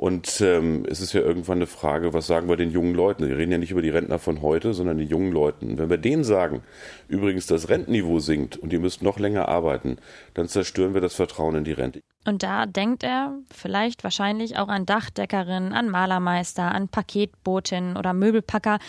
Und 0.04 0.42
ähm, 0.42 0.84
es 0.86 1.00
ist 1.00 1.14
ja 1.14 1.22
irgendwann 1.22 1.56
eine 1.56 1.66
Frage, 1.66 2.12
was 2.12 2.26
sagen 2.26 2.46
wir 2.46 2.58
den 2.58 2.70
jungen 2.70 2.94
Leuten? 2.94 3.26
Wir 3.26 3.38
reden 3.38 3.52
ja 3.52 3.56
nicht 3.56 3.70
über 3.70 3.80
die 3.80 3.88
Rentner 3.88 4.18
von 4.18 4.42
heute, 4.42 4.74
sondern 4.74 4.98
die 4.98 5.06
jungen 5.06 5.32
Leuten. 5.32 5.78
Wenn 5.78 5.88
wir 5.88 5.96
denen 5.96 6.24
sagen, 6.24 6.62
übrigens 7.08 7.46
das 7.46 7.70
Rentenniveau 7.70 8.18
sinkt 8.18 8.58
und 8.58 8.70
ihr 8.74 8.80
müsst 8.80 9.02
noch 9.02 9.18
länger 9.18 9.48
arbeiten, 9.48 9.96
dann 10.34 10.46
zerstören 10.46 10.92
wir 10.92 11.00
das 11.00 11.14
Vertrauen 11.14 11.54
in 11.54 11.64
die 11.64 11.72
Rente. 11.72 12.02
Und 12.26 12.42
da 12.42 12.66
denkt 12.66 13.02
er 13.02 13.32
vielleicht 13.50 14.04
wahrscheinlich 14.04 14.58
auch 14.58 14.68
an 14.68 14.84
Dachdeckerinnen, 14.84 15.72
an 15.72 15.88
Malermeister, 15.88 16.70
an 16.70 16.88
Paketbotinnen 16.88 17.96
oder 17.96 18.12
Möbelpacker, 18.12 18.80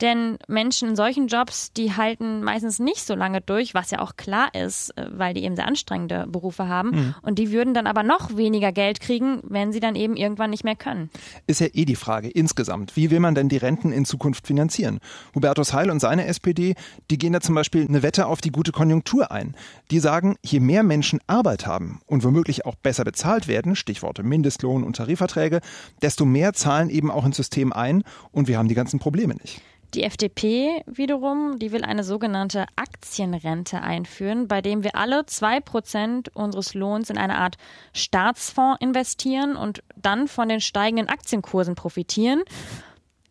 denn 0.00 0.38
Menschen 0.48 0.90
in 0.90 0.96
solchen 0.96 1.26
Jobs, 1.26 1.72
die 1.72 1.92
halten 1.92 2.42
meistens 2.42 2.78
nicht 2.78 3.06
so 3.06 3.14
lange 3.14 3.40
durch, 3.40 3.74
was 3.74 3.90
ja 3.90 4.00
auch 4.00 4.16
klar 4.16 4.54
ist, 4.54 4.96
äh, 4.96 5.06
weil 5.12 5.34
die 5.34 5.44
eben 5.44 5.56
sehr 5.56 5.66
anstrengende 5.66 6.26
Berufe 6.28 6.68
haben. 6.68 6.90
Mhm. 6.90 7.14
Und 7.22 7.38
die 7.38 7.52
würden 7.52 7.74
dann 7.74 7.86
aber 7.86 8.02
noch 8.02 8.36
weniger 8.36 8.72
Geld 8.72 9.00
kriegen, 9.00 9.40
wenn 9.42 9.72
sie 9.72 9.80
dann 9.80 9.94
eben 9.94 10.16
irgendwann 10.16 10.50
nicht 10.50 10.64
mehr 10.64 10.76
können. 10.76 11.10
Ist 11.46 11.60
ja 11.60 11.68
eh 11.72 11.84
die 11.84 11.96
Frage 11.96 12.28
insgesamt. 12.28 12.96
Wie 12.96 13.10
will 13.10 13.20
man 13.20 13.34
denn 13.34 13.48
die 13.48 13.56
Renten 13.56 13.92
in 13.92 14.04
Zukunft 14.04 14.46
finanzieren? 14.46 15.00
Hubertus 15.34 15.72
Heil 15.72 15.90
und 15.90 16.00
seine 16.00 16.26
SPD, 16.26 16.74
die 17.10 17.18
gehen 17.18 17.32
da 17.32 17.40
zum 17.40 17.54
Beispiel 17.54 17.86
eine 17.86 18.02
Wette 18.02 18.26
auf 18.26 18.40
die 18.40 18.50
gute 18.50 18.72
Konjunktur 18.72 19.30
ein. 19.30 19.54
Die 19.90 19.98
sagen, 19.98 20.36
je 20.42 20.60
mehr 20.60 20.82
Menschen 20.82 21.20
Arbeit 21.26 21.66
haben 21.66 22.00
und 22.06 22.24
womöglich 22.24 22.66
auch 22.66 22.74
besser 22.74 23.04
bezahlt 23.04 23.48
werden, 23.48 23.76
Stichworte 23.76 24.22
Mindestlohn 24.22 24.84
und 24.84 24.96
Tarifverträge, 24.96 25.60
desto 26.02 26.24
mehr 26.24 26.52
zahlen 26.52 26.90
eben 26.90 27.10
auch 27.10 27.24
ins 27.24 27.36
System 27.36 27.72
ein 27.72 28.02
und 28.32 28.48
wir 28.48 28.58
haben 28.58 28.68
die 28.68 28.74
ganzen 28.74 28.98
Probleme 28.98 29.34
nicht. 29.34 29.60
Die 29.94 30.04
FDP 30.04 30.84
wiederum, 30.86 31.58
die 31.58 31.72
will 31.72 31.82
eine 31.82 32.04
sogenannte 32.04 32.66
Aktienrente 32.76 33.82
einführen, 33.82 34.46
bei 34.46 34.62
dem 34.62 34.84
wir 34.84 34.94
alle 34.94 35.26
zwei 35.26 35.58
Prozent 35.58 36.34
unseres 36.34 36.74
Lohns 36.74 37.10
in 37.10 37.18
eine 37.18 37.38
Art 37.38 37.56
Staatsfonds 37.92 38.80
investieren 38.80 39.56
und 39.56 39.82
dann 39.96 40.28
von 40.28 40.48
den 40.48 40.60
steigenden 40.60 41.08
Aktienkursen 41.08 41.74
profitieren 41.74 42.44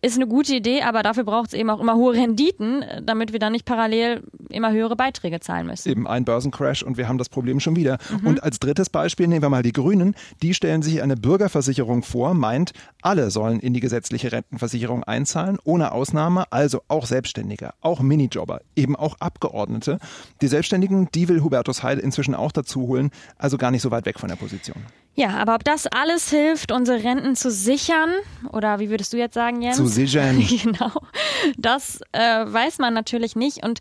ist 0.01 0.15
eine 0.15 0.27
gute 0.27 0.55
Idee, 0.55 0.81
aber 0.81 1.03
dafür 1.03 1.23
braucht 1.23 1.49
es 1.49 1.53
eben 1.53 1.69
auch 1.69 1.79
immer 1.79 1.95
hohe 1.95 2.13
Renditen, 2.13 2.85
damit 3.03 3.33
wir 3.33 3.39
dann 3.39 3.51
nicht 3.51 3.65
parallel 3.65 4.23
immer 4.49 4.71
höhere 4.71 4.95
Beiträge 4.95 5.39
zahlen 5.39 5.67
müssen. 5.67 5.89
Eben 5.89 6.07
ein 6.07 6.23
Börsencrash 6.23 6.83
und 6.83 6.97
wir 6.97 7.07
haben 7.09 7.17
das 7.17 7.27
Problem 7.27 7.59
schon 7.59 7.75
wieder. 7.75 7.97
Mhm. 8.21 8.27
Und 8.27 8.43
als 8.43 8.59
drittes 8.59 8.89
Beispiel 8.89 9.27
nehmen 9.27 9.41
wir 9.41 9.49
mal 9.49 9.63
die 9.63 9.73
Grünen. 9.73 10.15
Die 10.41 10.53
stellen 10.53 10.81
sich 10.81 11.01
eine 11.01 11.17
Bürgerversicherung 11.17 12.03
vor, 12.03 12.33
meint, 12.33 12.71
alle 13.01 13.29
sollen 13.29 13.59
in 13.59 13.73
die 13.73 13.81
gesetzliche 13.81 14.31
Rentenversicherung 14.31 15.03
einzahlen, 15.03 15.57
ohne 15.65 15.91
Ausnahme, 15.91 16.51
also 16.51 16.81
auch 16.87 17.05
Selbstständige, 17.05 17.71
auch 17.81 17.99
Minijobber, 17.99 18.61
eben 18.75 18.95
auch 18.95 19.17
Abgeordnete. 19.19 19.99
Die 20.41 20.47
Selbstständigen, 20.47 21.09
die 21.13 21.27
will 21.27 21.41
Hubertus 21.41 21.83
Heil 21.83 21.99
inzwischen 21.99 22.35
auch 22.35 22.53
dazu 22.53 22.87
holen, 22.87 23.11
also 23.37 23.57
gar 23.57 23.71
nicht 23.71 23.81
so 23.81 23.91
weit 23.91 24.05
weg 24.05 24.19
von 24.19 24.29
der 24.29 24.37
Position. 24.37 24.77
Ja, 25.19 25.31
aber 25.31 25.55
ob 25.55 25.65
das 25.65 25.85
alles 25.85 26.29
hilft, 26.29 26.71
unsere 26.71 27.03
Renten 27.03 27.35
zu 27.35 27.51
sichern, 27.51 28.09
oder 28.53 28.79
wie 28.79 28.89
würdest 28.89 29.11
du 29.11 29.17
jetzt 29.17 29.33
sagen, 29.33 29.61
Jens? 29.61 29.75
Zu 29.75 29.85
sichern. 29.85 30.39
genau. 30.63 30.93
Das 31.57 31.99
äh, 32.13 32.45
weiß 32.45 32.77
man 32.77 32.93
natürlich 32.93 33.35
nicht. 33.35 33.65
Und 33.65 33.79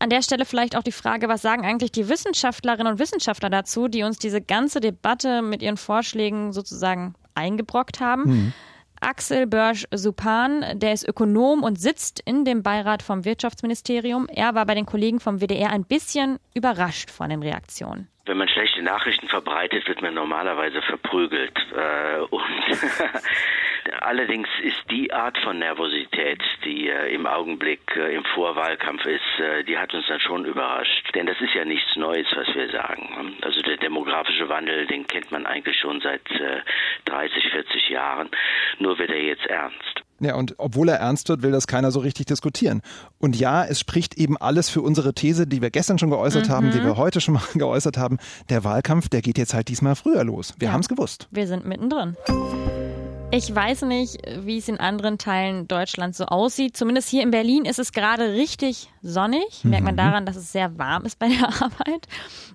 an 0.00 0.10
der 0.10 0.22
Stelle 0.22 0.44
vielleicht 0.44 0.74
auch 0.74 0.82
die 0.82 0.90
Frage, 0.90 1.28
was 1.28 1.40
sagen 1.40 1.64
eigentlich 1.64 1.92
die 1.92 2.08
Wissenschaftlerinnen 2.08 2.94
und 2.94 2.98
Wissenschaftler 2.98 3.48
dazu, 3.48 3.86
die 3.86 4.02
uns 4.02 4.18
diese 4.18 4.40
ganze 4.40 4.80
Debatte 4.80 5.40
mit 5.40 5.62
ihren 5.62 5.76
Vorschlägen 5.76 6.52
sozusagen 6.52 7.14
eingebrockt 7.36 8.00
haben? 8.00 8.22
Mhm. 8.24 8.52
Axel 9.02 9.46
Börsch-Supan, 9.48 10.78
der 10.78 10.92
ist 10.92 11.08
Ökonom 11.08 11.64
und 11.64 11.80
sitzt 11.80 12.20
in 12.24 12.44
dem 12.44 12.62
Beirat 12.62 13.02
vom 13.02 13.24
Wirtschaftsministerium. 13.24 14.28
Er 14.28 14.54
war 14.54 14.64
bei 14.64 14.74
den 14.74 14.86
Kollegen 14.86 15.18
vom 15.18 15.40
WDR 15.40 15.70
ein 15.70 15.84
bisschen 15.84 16.38
überrascht 16.54 17.10
von 17.10 17.28
den 17.28 17.42
Reaktionen. 17.42 18.08
Wenn 18.26 18.36
man 18.36 18.48
schlechte 18.48 18.80
Nachrichten 18.82 19.26
verbreitet, 19.26 19.88
wird 19.88 20.00
man 20.02 20.14
normalerweise 20.14 20.80
verprügelt. 20.82 21.58
Äh, 21.74 22.20
und 22.30 22.42
allerdings 24.00 24.48
ist 24.62 24.78
die 24.90 25.12
Art 25.12 25.36
von 25.38 25.58
Nervosität, 25.58 26.42
die 26.64 26.88
äh, 26.88 27.14
im 27.14 27.26
Augenblick 27.26 27.80
äh, 27.96 28.14
im 28.14 28.24
Vorwahlkampf 28.34 29.04
ist, 29.06 29.22
die 29.66 29.76
hat 29.76 29.92
uns 29.94 30.06
dann 30.08 30.20
schon 30.20 30.44
überrascht. 30.44 31.14
Denn 31.14 31.26
das 31.26 31.40
ist 31.40 31.54
ja 31.54 31.64
nichts 31.64 31.96
Neues, 31.96 32.26
was 32.34 32.54
wir 32.54 32.70
sagen. 32.70 33.36
Also 33.42 33.60
der 33.62 33.76
demografische 33.76 34.48
Wandel, 34.48 34.86
den 34.86 35.06
kennt 35.06 35.30
man 35.30 35.46
eigentlich 35.46 35.78
schon 35.78 36.00
seit 36.00 36.22
30, 37.06 37.50
40 37.50 37.88
Jahren. 37.88 38.30
Nur 38.78 38.98
wird 38.98 39.10
er 39.10 39.22
jetzt 39.22 39.46
ernst. 39.46 40.02
Ja, 40.22 40.36
und 40.36 40.54
obwohl 40.58 40.88
er 40.88 40.98
ernst 40.98 41.28
wird, 41.28 41.42
will 41.42 41.50
das 41.50 41.66
keiner 41.66 41.90
so 41.90 41.98
richtig 41.98 42.26
diskutieren. 42.26 42.80
Und 43.18 43.34
ja, 43.34 43.64
es 43.64 43.80
spricht 43.80 44.16
eben 44.16 44.36
alles 44.36 44.70
für 44.70 44.80
unsere 44.80 45.14
These, 45.14 45.48
die 45.48 45.60
wir 45.60 45.70
gestern 45.70 45.98
schon 45.98 46.10
geäußert 46.10 46.48
mhm. 46.48 46.52
haben, 46.52 46.70
die 46.70 46.82
wir 46.82 46.96
heute 46.96 47.20
schon 47.20 47.34
mal 47.34 47.42
geäußert 47.54 47.98
haben. 47.98 48.18
Der 48.48 48.62
Wahlkampf, 48.62 49.08
der 49.08 49.20
geht 49.20 49.36
jetzt 49.36 49.52
halt 49.52 49.68
diesmal 49.68 49.96
früher 49.96 50.22
los. 50.22 50.54
Wir 50.58 50.68
ja. 50.68 50.72
haben 50.72 50.80
es 50.80 50.88
gewusst. 50.88 51.28
Wir 51.32 51.48
sind 51.48 51.66
mittendrin. 51.66 52.16
Ich 53.34 53.54
weiß 53.54 53.82
nicht, 53.82 54.18
wie 54.44 54.58
es 54.58 54.68
in 54.68 54.78
anderen 54.78 55.16
Teilen 55.16 55.66
Deutschlands 55.66 56.18
so 56.18 56.26
aussieht. 56.26 56.76
Zumindest 56.76 57.08
hier 57.08 57.22
in 57.22 57.30
Berlin 57.30 57.64
ist 57.64 57.78
es 57.78 57.92
gerade 57.92 58.34
richtig 58.34 58.90
sonnig. 59.00 59.64
Merkt 59.64 59.86
man 59.86 59.94
mhm. 59.94 60.00
daran, 60.00 60.26
dass 60.26 60.36
es 60.36 60.52
sehr 60.52 60.76
warm 60.76 61.06
ist 61.06 61.18
bei 61.18 61.28
der 61.28 61.48
Arbeit. 61.62 62.08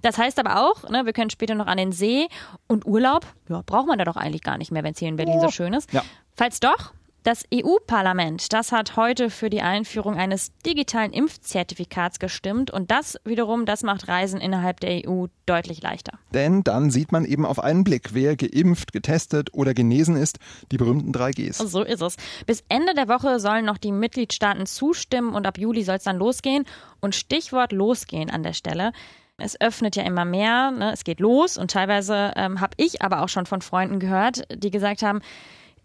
Das 0.04 0.20
heißt 0.20 0.38
aber 0.38 0.70
auch, 0.70 0.88
ne, 0.88 1.04
wir 1.08 1.14
können 1.14 1.32
später 1.32 1.56
noch 1.56 1.66
an 1.66 1.78
den 1.78 1.94
See 1.94 2.28
und 2.68 2.86
Urlaub. 2.86 3.26
Ja, 3.50 3.64
braucht 3.66 3.88
man 3.88 3.98
da 3.98 4.06
doch 4.06 4.18
eigentlich 4.18 4.44
gar 4.44 4.60
nicht 4.60 4.72
mehr, 4.72 4.84
wenn 4.84 4.94
es 4.94 5.00
hier 5.00 5.10
in 5.10 5.16
Berlin 5.16 5.42
so 5.42 5.50
schön 5.50 5.74
ist. 5.74 5.92
Ja. 5.94 6.04
Falls 6.36 6.60
doch, 6.60 6.94
das 7.28 7.44
EU-Parlament, 7.54 8.54
das 8.54 8.72
hat 8.72 8.96
heute 8.96 9.30
für 9.30 9.50
die 9.50 9.62
Einführung 9.62 10.16
eines 10.16 10.54
digitalen 10.66 11.12
Impfzertifikats 11.12 12.20
gestimmt 12.20 12.72
und 12.72 12.90
das 12.90 13.18
wiederum, 13.26 13.66
das 13.66 13.84
macht 13.84 14.08
Reisen 14.08 14.40
innerhalb 14.40 14.80
der 14.80 15.06
EU 15.06 15.26
deutlich 15.46 15.82
leichter. 15.82 16.20
Denn 16.34 16.64
dann 16.64 16.90
sieht 16.90 17.12
man 17.12 17.26
eben 17.26 17.46
auf 17.46 17.60
einen 17.60 17.84
Blick, 17.84 18.14
wer 18.14 18.38
geimpft, 18.38 18.94
getestet 18.94 19.54
oder 19.54 19.74
genesen 19.74 20.16
ist, 20.16 20.40
die 20.72 20.78
berühmten 20.78 21.12
3Gs. 21.12 21.68
So 21.68 21.84
ist 21.84 22.02
es. 22.02 22.16
Bis 22.46 22.64
Ende 22.70 22.94
der 22.94 23.10
Woche 23.10 23.42
sollen 23.42 23.66
noch 23.66 23.78
die 23.78 23.92
Mitgliedstaaten 23.92 24.66
zustimmen 24.66 25.36
und 25.36 25.46
ab 25.46 25.58
Juli 25.58 25.84
soll 25.84 25.98
es 25.98 26.04
dann 26.04 26.16
losgehen. 26.16 26.64
Und 27.02 27.14
Stichwort 27.14 27.74
losgehen 27.74 28.30
an 28.30 28.44
der 28.44 28.54
Stelle. 28.54 28.94
Es 29.38 29.60
öffnet 29.60 29.98
ja 29.98 30.04
immer 30.04 30.24
mehr, 30.24 30.72
ne? 30.72 30.94
es 30.94 31.04
geht 31.04 31.20
los 31.20 31.58
und 31.58 31.72
teilweise 31.72 32.32
ähm, 32.38 32.62
habe 32.62 32.74
ich 32.78 33.02
aber 33.02 33.22
auch 33.22 33.30
schon 33.30 33.46
von 33.46 33.62
Freunden 33.62 34.00
gehört, 34.00 34.44
die 34.56 34.72
gesagt 34.72 35.04
haben, 35.04 35.20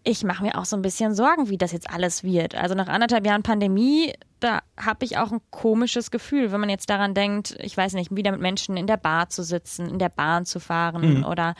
ich 0.03 0.23
mache 0.23 0.43
mir 0.43 0.57
auch 0.57 0.65
so 0.65 0.75
ein 0.75 0.81
bisschen 0.81 1.15
Sorgen, 1.15 1.49
wie 1.49 1.57
das 1.57 1.71
jetzt 1.71 1.89
alles 1.89 2.23
wird. 2.23 2.55
Also 2.55 2.75
nach 2.75 2.87
anderthalb 2.87 3.25
Jahren 3.25 3.43
Pandemie, 3.43 4.13
da 4.43 4.61
habe 4.77 5.05
ich 5.05 5.17
auch 5.17 5.31
ein 5.31 5.39
komisches 5.51 6.11
Gefühl, 6.11 6.51
wenn 6.51 6.59
man 6.59 6.69
jetzt 6.69 6.89
daran 6.89 7.13
denkt, 7.13 7.55
ich 7.59 7.77
weiß 7.77 7.93
nicht, 7.93 8.13
wieder 8.15 8.31
mit 8.31 8.41
Menschen 8.41 8.75
in 8.75 8.87
der 8.87 8.97
Bar 8.97 9.29
zu 9.29 9.43
sitzen, 9.43 9.87
in 9.87 9.99
der 9.99 10.09
Bahn 10.09 10.45
zu 10.45 10.59
fahren 10.59 11.19
mhm. 11.19 11.23
oder 11.23 11.55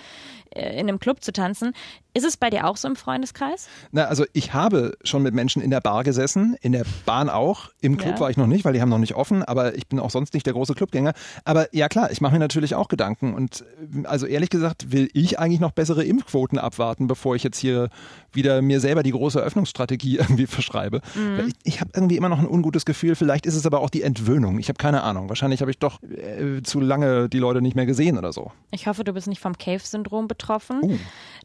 äh, 0.55 0.73
in 0.73 0.87
einem 0.87 0.99
Club 0.99 1.23
zu 1.23 1.31
tanzen. 1.31 1.73
Ist 2.15 2.25
es 2.25 2.37
bei 2.37 2.51
dir 2.51 2.67
auch 2.67 2.77
so 2.77 2.87
im 2.87 2.95
Freundeskreis? 2.95 3.67
Na, 3.91 4.05
also 4.05 4.25
ich 4.33 4.53
habe 4.53 4.95
schon 5.03 5.23
mit 5.23 5.33
Menschen 5.33 5.63
in 5.63 5.71
der 5.71 5.81
Bar 5.81 6.03
gesessen, 6.03 6.55
in 6.61 6.71
der 6.71 6.85
Bahn 7.05 7.27
auch. 7.27 7.69
Im 7.81 7.97
Club 7.97 8.15
ja. 8.15 8.19
war 8.19 8.29
ich 8.29 8.37
noch 8.37 8.45
nicht, 8.45 8.65
weil 8.65 8.73
die 8.73 8.81
haben 8.81 8.89
noch 8.89 8.99
nicht 8.99 9.15
offen, 9.15 9.41
aber 9.43 9.75
ich 9.75 9.87
bin 9.87 9.99
auch 9.99 10.11
sonst 10.11 10.35
nicht 10.35 10.45
der 10.45 10.53
große 10.53 10.75
Clubgänger. 10.75 11.13
Aber 11.43 11.73
ja 11.73 11.89
klar, 11.89 12.11
ich 12.11 12.21
mache 12.21 12.33
mir 12.33 12.39
natürlich 12.39 12.75
auch 12.75 12.87
Gedanken. 12.87 13.33
Und 13.33 13.65
äh, 13.95 14.05
also 14.05 14.27
ehrlich 14.27 14.51
gesagt 14.51 14.91
will 14.91 15.09
ich 15.13 15.39
eigentlich 15.39 15.59
noch 15.59 15.71
bessere 15.71 16.03
Impfquoten 16.03 16.59
abwarten, 16.59 17.07
bevor 17.07 17.35
ich 17.35 17.41
jetzt 17.41 17.57
hier 17.57 17.89
wieder 18.31 18.61
mir 18.61 18.79
selber 18.79 19.01
die 19.01 19.11
große 19.11 19.39
Öffnungsstrategie 19.39 20.17
irgendwie 20.19 20.45
verschreibe. 20.45 21.01
Mhm. 21.15 21.47
Ich, 21.47 21.53
ich 21.63 21.81
habe 21.81 21.89
irgendwie 21.95 22.17
immer 22.17 22.29
noch 22.29 22.39
ein 22.39 22.47
ungutes 22.47 22.72
Gefühl. 22.85 23.15
Vielleicht 23.15 23.45
ist 23.45 23.55
es 23.55 23.65
aber 23.65 23.81
auch 23.81 23.89
die 23.89 24.01
Entwöhnung. 24.01 24.59
Ich 24.59 24.69
habe 24.69 24.77
keine 24.77 25.03
Ahnung. 25.03 25.29
Wahrscheinlich 25.29 25.61
habe 25.61 25.71
ich 25.71 25.79
doch 25.79 26.01
äh, 26.03 26.61
zu 26.63 26.79
lange 26.79 27.29
die 27.29 27.39
Leute 27.39 27.61
nicht 27.61 27.75
mehr 27.75 27.85
gesehen 27.85 28.17
oder 28.17 28.33
so. 28.33 28.51
Ich 28.71 28.87
hoffe, 28.87 29.03
du 29.03 29.13
bist 29.13 29.27
nicht 29.27 29.41
vom 29.41 29.57
Cave-Syndrom 29.57 30.27
betroffen. 30.27 30.79
Uh. 30.81 30.97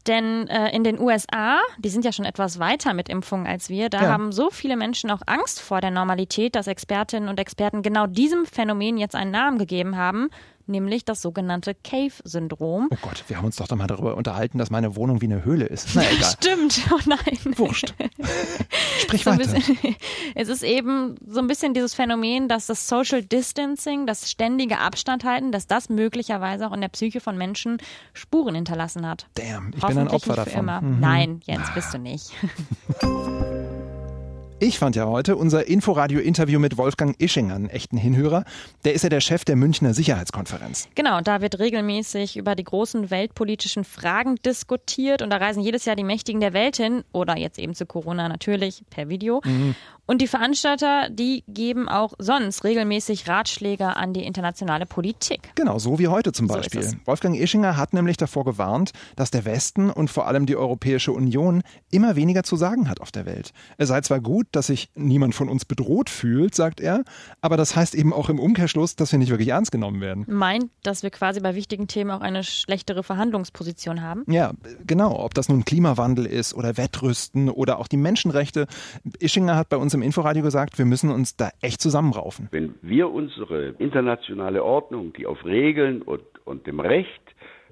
Denn 0.06 0.48
äh, 0.48 0.74
in 0.74 0.84
den 0.84 0.98
USA, 0.98 1.58
die 1.78 1.90
sind 1.90 2.04
ja 2.04 2.12
schon 2.12 2.24
etwas 2.24 2.58
weiter 2.58 2.94
mit 2.94 3.08
Impfungen 3.08 3.46
als 3.46 3.68
wir, 3.68 3.90
da 3.90 4.02
ja. 4.02 4.08
haben 4.08 4.32
so 4.32 4.50
viele 4.50 4.76
Menschen 4.76 5.10
auch 5.10 5.20
Angst 5.26 5.60
vor 5.60 5.80
der 5.80 5.90
Normalität, 5.90 6.54
dass 6.54 6.66
Expertinnen 6.66 7.28
und 7.28 7.38
Experten 7.38 7.82
genau 7.82 8.06
diesem 8.06 8.46
Phänomen 8.46 8.96
jetzt 8.96 9.14
einen 9.14 9.30
Namen 9.30 9.58
gegeben 9.58 9.96
haben 9.96 10.30
nämlich 10.68 11.04
das 11.04 11.22
sogenannte 11.22 11.74
Cave-Syndrom. 11.74 12.88
Oh 12.90 12.96
Gott, 13.02 13.24
wir 13.28 13.36
haben 13.36 13.46
uns 13.46 13.56
doch 13.56 13.68
da 13.68 13.76
mal 13.76 13.86
darüber 13.86 14.16
unterhalten, 14.16 14.58
dass 14.58 14.70
meine 14.70 14.96
Wohnung 14.96 15.20
wie 15.20 15.26
eine 15.26 15.44
Höhle 15.44 15.66
ist. 15.66 15.88
Na 15.94 16.02
egal. 16.12 16.30
Stimmt, 16.30 16.80
oh 16.92 16.98
nein. 17.06 17.38
Wurscht. 17.56 17.94
Sprich 19.00 19.24
so 19.24 19.30
weiter. 19.30 19.38
Bisschen, 19.38 19.96
es 20.34 20.48
ist 20.48 20.62
eben 20.62 21.16
so 21.26 21.40
ein 21.40 21.46
bisschen 21.46 21.74
dieses 21.74 21.94
Phänomen, 21.94 22.48
dass 22.48 22.66
das 22.66 22.88
Social 22.88 23.22
Distancing, 23.22 24.06
das 24.06 24.30
ständige 24.30 24.78
Abstand 24.78 25.24
halten, 25.24 25.52
dass 25.52 25.66
das 25.66 25.88
möglicherweise 25.88 26.68
auch 26.68 26.72
in 26.72 26.80
der 26.80 26.88
Psyche 26.88 27.20
von 27.20 27.36
Menschen 27.36 27.78
Spuren 28.12 28.54
hinterlassen 28.54 29.06
hat. 29.06 29.26
Damn, 29.34 29.72
ich 29.76 29.84
bin 29.84 29.98
ein 29.98 30.08
Opfer 30.08 30.36
davon. 30.36 30.66
Mhm. 30.66 31.00
Nein, 31.00 31.40
Jens, 31.44 31.72
bist 31.74 31.94
du 31.94 31.98
nicht. 31.98 32.32
Ich 34.60 34.80
fand 34.80 34.96
ja 34.96 35.06
heute 35.06 35.36
unser 35.36 35.68
Inforadio-Interview 35.68 36.58
mit 36.58 36.76
Wolfgang 36.76 37.14
Ischinger 37.20 37.54
einen 37.54 37.70
echten 37.70 37.96
Hinhörer. 37.96 38.42
Der 38.84 38.92
ist 38.92 39.02
ja 39.02 39.08
der 39.08 39.20
Chef 39.20 39.44
der 39.44 39.54
Münchner 39.54 39.94
Sicherheitskonferenz. 39.94 40.88
Genau, 40.96 41.20
da 41.20 41.40
wird 41.40 41.60
regelmäßig 41.60 42.36
über 42.36 42.56
die 42.56 42.64
großen 42.64 43.08
weltpolitischen 43.08 43.84
Fragen 43.84 44.34
diskutiert 44.44 45.22
und 45.22 45.30
da 45.30 45.36
reisen 45.36 45.62
jedes 45.62 45.84
Jahr 45.84 45.94
die 45.94 46.02
Mächtigen 46.02 46.40
der 46.40 46.54
Welt 46.54 46.76
hin 46.76 47.04
oder 47.12 47.38
jetzt 47.38 47.60
eben 47.60 47.76
zu 47.76 47.86
Corona 47.86 48.28
natürlich 48.28 48.82
per 48.90 49.08
Video. 49.08 49.40
Mhm. 49.44 49.76
Und 50.10 50.22
die 50.22 50.26
Veranstalter, 50.26 51.10
die 51.10 51.44
geben 51.48 51.86
auch 51.86 52.14
sonst 52.18 52.64
regelmäßig 52.64 53.28
Ratschläge 53.28 53.94
an 53.94 54.14
die 54.14 54.24
internationale 54.24 54.86
Politik. 54.86 55.50
Genau, 55.54 55.78
so 55.78 55.98
wie 55.98 56.08
heute 56.08 56.32
zum 56.32 56.46
Beispiel. 56.46 56.82
So 56.82 56.96
Wolfgang 57.04 57.38
Ischinger 57.38 57.76
hat 57.76 57.92
nämlich 57.92 58.16
davor 58.16 58.46
gewarnt, 58.46 58.92
dass 59.16 59.30
der 59.30 59.44
Westen 59.44 59.90
und 59.90 60.08
vor 60.08 60.26
allem 60.26 60.46
die 60.46 60.56
Europäische 60.56 61.12
Union 61.12 61.62
immer 61.90 62.16
weniger 62.16 62.42
zu 62.42 62.56
sagen 62.56 62.88
hat 62.88 63.02
auf 63.02 63.12
der 63.12 63.26
Welt. 63.26 63.52
Es 63.76 63.88
sei 63.88 64.00
zwar 64.00 64.20
gut, 64.20 64.46
dass 64.52 64.68
sich 64.68 64.88
niemand 64.94 65.34
von 65.34 65.50
uns 65.50 65.66
bedroht 65.66 66.08
fühlt, 66.08 66.54
sagt 66.54 66.80
er, 66.80 67.04
aber 67.42 67.58
das 67.58 67.76
heißt 67.76 67.94
eben 67.94 68.14
auch 68.14 68.30
im 68.30 68.38
Umkehrschluss, 68.38 68.96
dass 68.96 69.12
wir 69.12 69.18
nicht 69.18 69.28
wirklich 69.28 69.48
ernst 69.48 69.72
genommen 69.72 70.00
werden. 70.00 70.24
Meint, 70.26 70.70
dass 70.84 71.02
wir 71.02 71.10
quasi 71.10 71.40
bei 71.40 71.54
wichtigen 71.54 71.86
Themen 71.86 72.12
auch 72.12 72.22
eine 72.22 72.44
schlechtere 72.44 73.02
Verhandlungsposition 73.02 74.00
haben? 74.00 74.24
Ja, 74.26 74.52
genau. 74.86 75.18
Ob 75.22 75.34
das 75.34 75.50
nun 75.50 75.66
Klimawandel 75.66 76.24
ist 76.24 76.54
oder 76.54 76.78
Wettrüsten 76.78 77.50
oder 77.50 77.78
auch 77.78 77.88
die 77.88 77.98
Menschenrechte. 77.98 78.66
Ischinger 79.18 79.54
hat 79.54 79.68
bei 79.68 79.76
uns 79.76 79.92
im 79.92 79.97
im 79.98 80.02
Inforadio 80.02 80.42
gesagt, 80.42 80.78
wir 80.78 80.84
müssen 80.84 81.10
uns 81.10 81.36
da 81.36 81.50
echt 81.60 81.80
zusammenraufen. 81.80 82.48
Wenn 82.50 82.74
wir 82.82 83.10
unsere 83.10 83.74
internationale 83.78 84.62
Ordnung, 84.62 85.12
die 85.12 85.26
auf 85.26 85.44
Regeln 85.44 86.02
und, 86.02 86.22
und 86.44 86.66
dem 86.66 86.80
Recht 86.80 87.22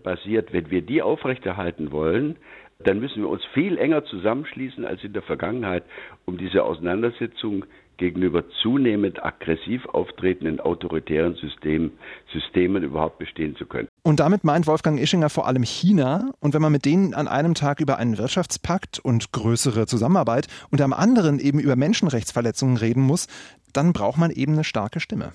basiert, 0.03 0.53
wenn 0.53 0.71
wir 0.71 0.83
die 0.83 1.03
aufrechterhalten 1.03 1.93
wollen, 1.93 2.37
dann 2.79 3.01
müssen 3.01 3.23
wir 3.23 3.29
uns 3.29 3.45
viel 3.55 3.79
enger 3.79 4.05
zusammenschließen 4.05 4.85
als 4.85 5.03
in 5.03 5.13
der 5.13 5.23
Vergangenheit, 5.23 5.85
um 6.27 6.37
diese 6.37 6.63
Auseinandersetzung 6.65 7.65
gegenüber 7.97 8.45
zunehmend 8.63 9.25
aggressiv 9.25 9.87
auftretenden 9.87 10.61
autoritären 10.61 11.35
Systemen, 11.35 11.93
Systemen 12.33 12.83
überhaupt 12.83 13.19
bestehen 13.19 13.57
zu 13.57 13.67
können. 13.67 13.89
Und 14.03 14.21
damit 14.21 14.45
meint 14.45 14.67
Wolfgang 14.67 15.01
Ischinger 15.01 15.31
vor 15.31 15.47
allem 15.47 15.63
China. 15.63 16.33
Und 16.41 16.55
wenn 16.55 16.63
man 16.63 16.73
mit 16.73 16.85
denen 16.85 17.15
an 17.15 17.29
einem 17.29 17.55
Tag 17.55 17.81
über 17.81 17.99
einen 17.99 18.19
Wirtschaftspakt 18.19 18.99
und 18.99 19.33
größere 19.33 19.87
Zusammenarbeit 19.87 20.47
und 20.71 20.81
am 20.81 20.93
anderen 20.93 21.39
eben 21.39 21.59
über 21.59 21.77
Menschenrechtsverletzungen 21.77 22.77
reden 22.77 23.03
muss, 23.03 23.27
dann 23.73 23.93
braucht 23.93 24.19
man 24.19 24.31
eben 24.31 24.53
eine 24.53 24.65
starke 24.65 25.01
Stimme. 25.01 25.33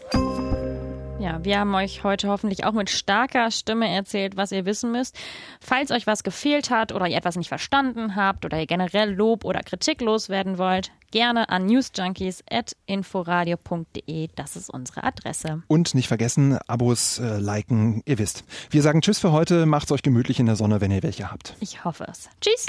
Ja, 1.21 1.43
wir 1.45 1.59
haben 1.59 1.75
euch 1.75 2.03
heute 2.03 2.29
hoffentlich 2.29 2.65
auch 2.65 2.71
mit 2.71 2.89
starker 2.89 3.51
Stimme 3.51 3.87
erzählt, 3.87 4.37
was 4.37 4.51
ihr 4.51 4.65
wissen 4.65 4.91
müsst. 4.91 5.15
Falls 5.59 5.91
euch 5.91 6.07
was 6.07 6.23
gefehlt 6.23 6.71
hat 6.71 6.91
oder 6.91 7.07
ihr 7.07 7.15
etwas 7.15 7.35
nicht 7.35 7.49
verstanden 7.49 8.15
habt 8.15 8.43
oder 8.43 8.59
ihr 8.59 8.65
generell 8.65 9.13
Lob 9.13 9.45
oder 9.45 9.59
Kritik 9.59 10.01
loswerden 10.01 10.57
wollt, 10.57 10.91
gerne 11.11 11.49
an 11.49 11.67
newsjunkies.inforadio.de. 11.67 14.29
Das 14.35 14.55
ist 14.55 14.71
unsere 14.71 15.03
Adresse. 15.03 15.61
Und 15.67 15.93
nicht 15.93 16.07
vergessen, 16.07 16.57
Abos 16.65 17.19
äh, 17.19 17.37
liken, 17.37 18.01
ihr 18.05 18.17
wisst. 18.17 18.43
Wir 18.71 18.81
sagen 18.81 19.01
Tschüss 19.01 19.19
für 19.19 19.31
heute. 19.31 19.67
Macht's 19.67 19.91
euch 19.91 20.01
gemütlich 20.01 20.39
in 20.39 20.47
der 20.47 20.55
Sonne, 20.55 20.81
wenn 20.81 20.89
ihr 20.89 21.03
welche 21.03 21.29
habt. 21.29 21.55
Ich 21.59 21.85
hoffe 21.85 22.07
es. 22.09 22.31
Tschüss. 22.41 22.65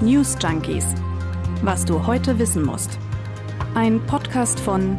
News 0.00 0.36
Junkies. 0.40 0.86
Was 1.62 1.84
du 1.84 2.06
heute 2.06 2.38
wissen 2.38 2.64
musst. 2.64 2.96
Ein 3.74 4.06
Podcast 4.06 4.60
von 4.60 4.96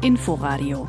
Inforadio. 0.00 0.88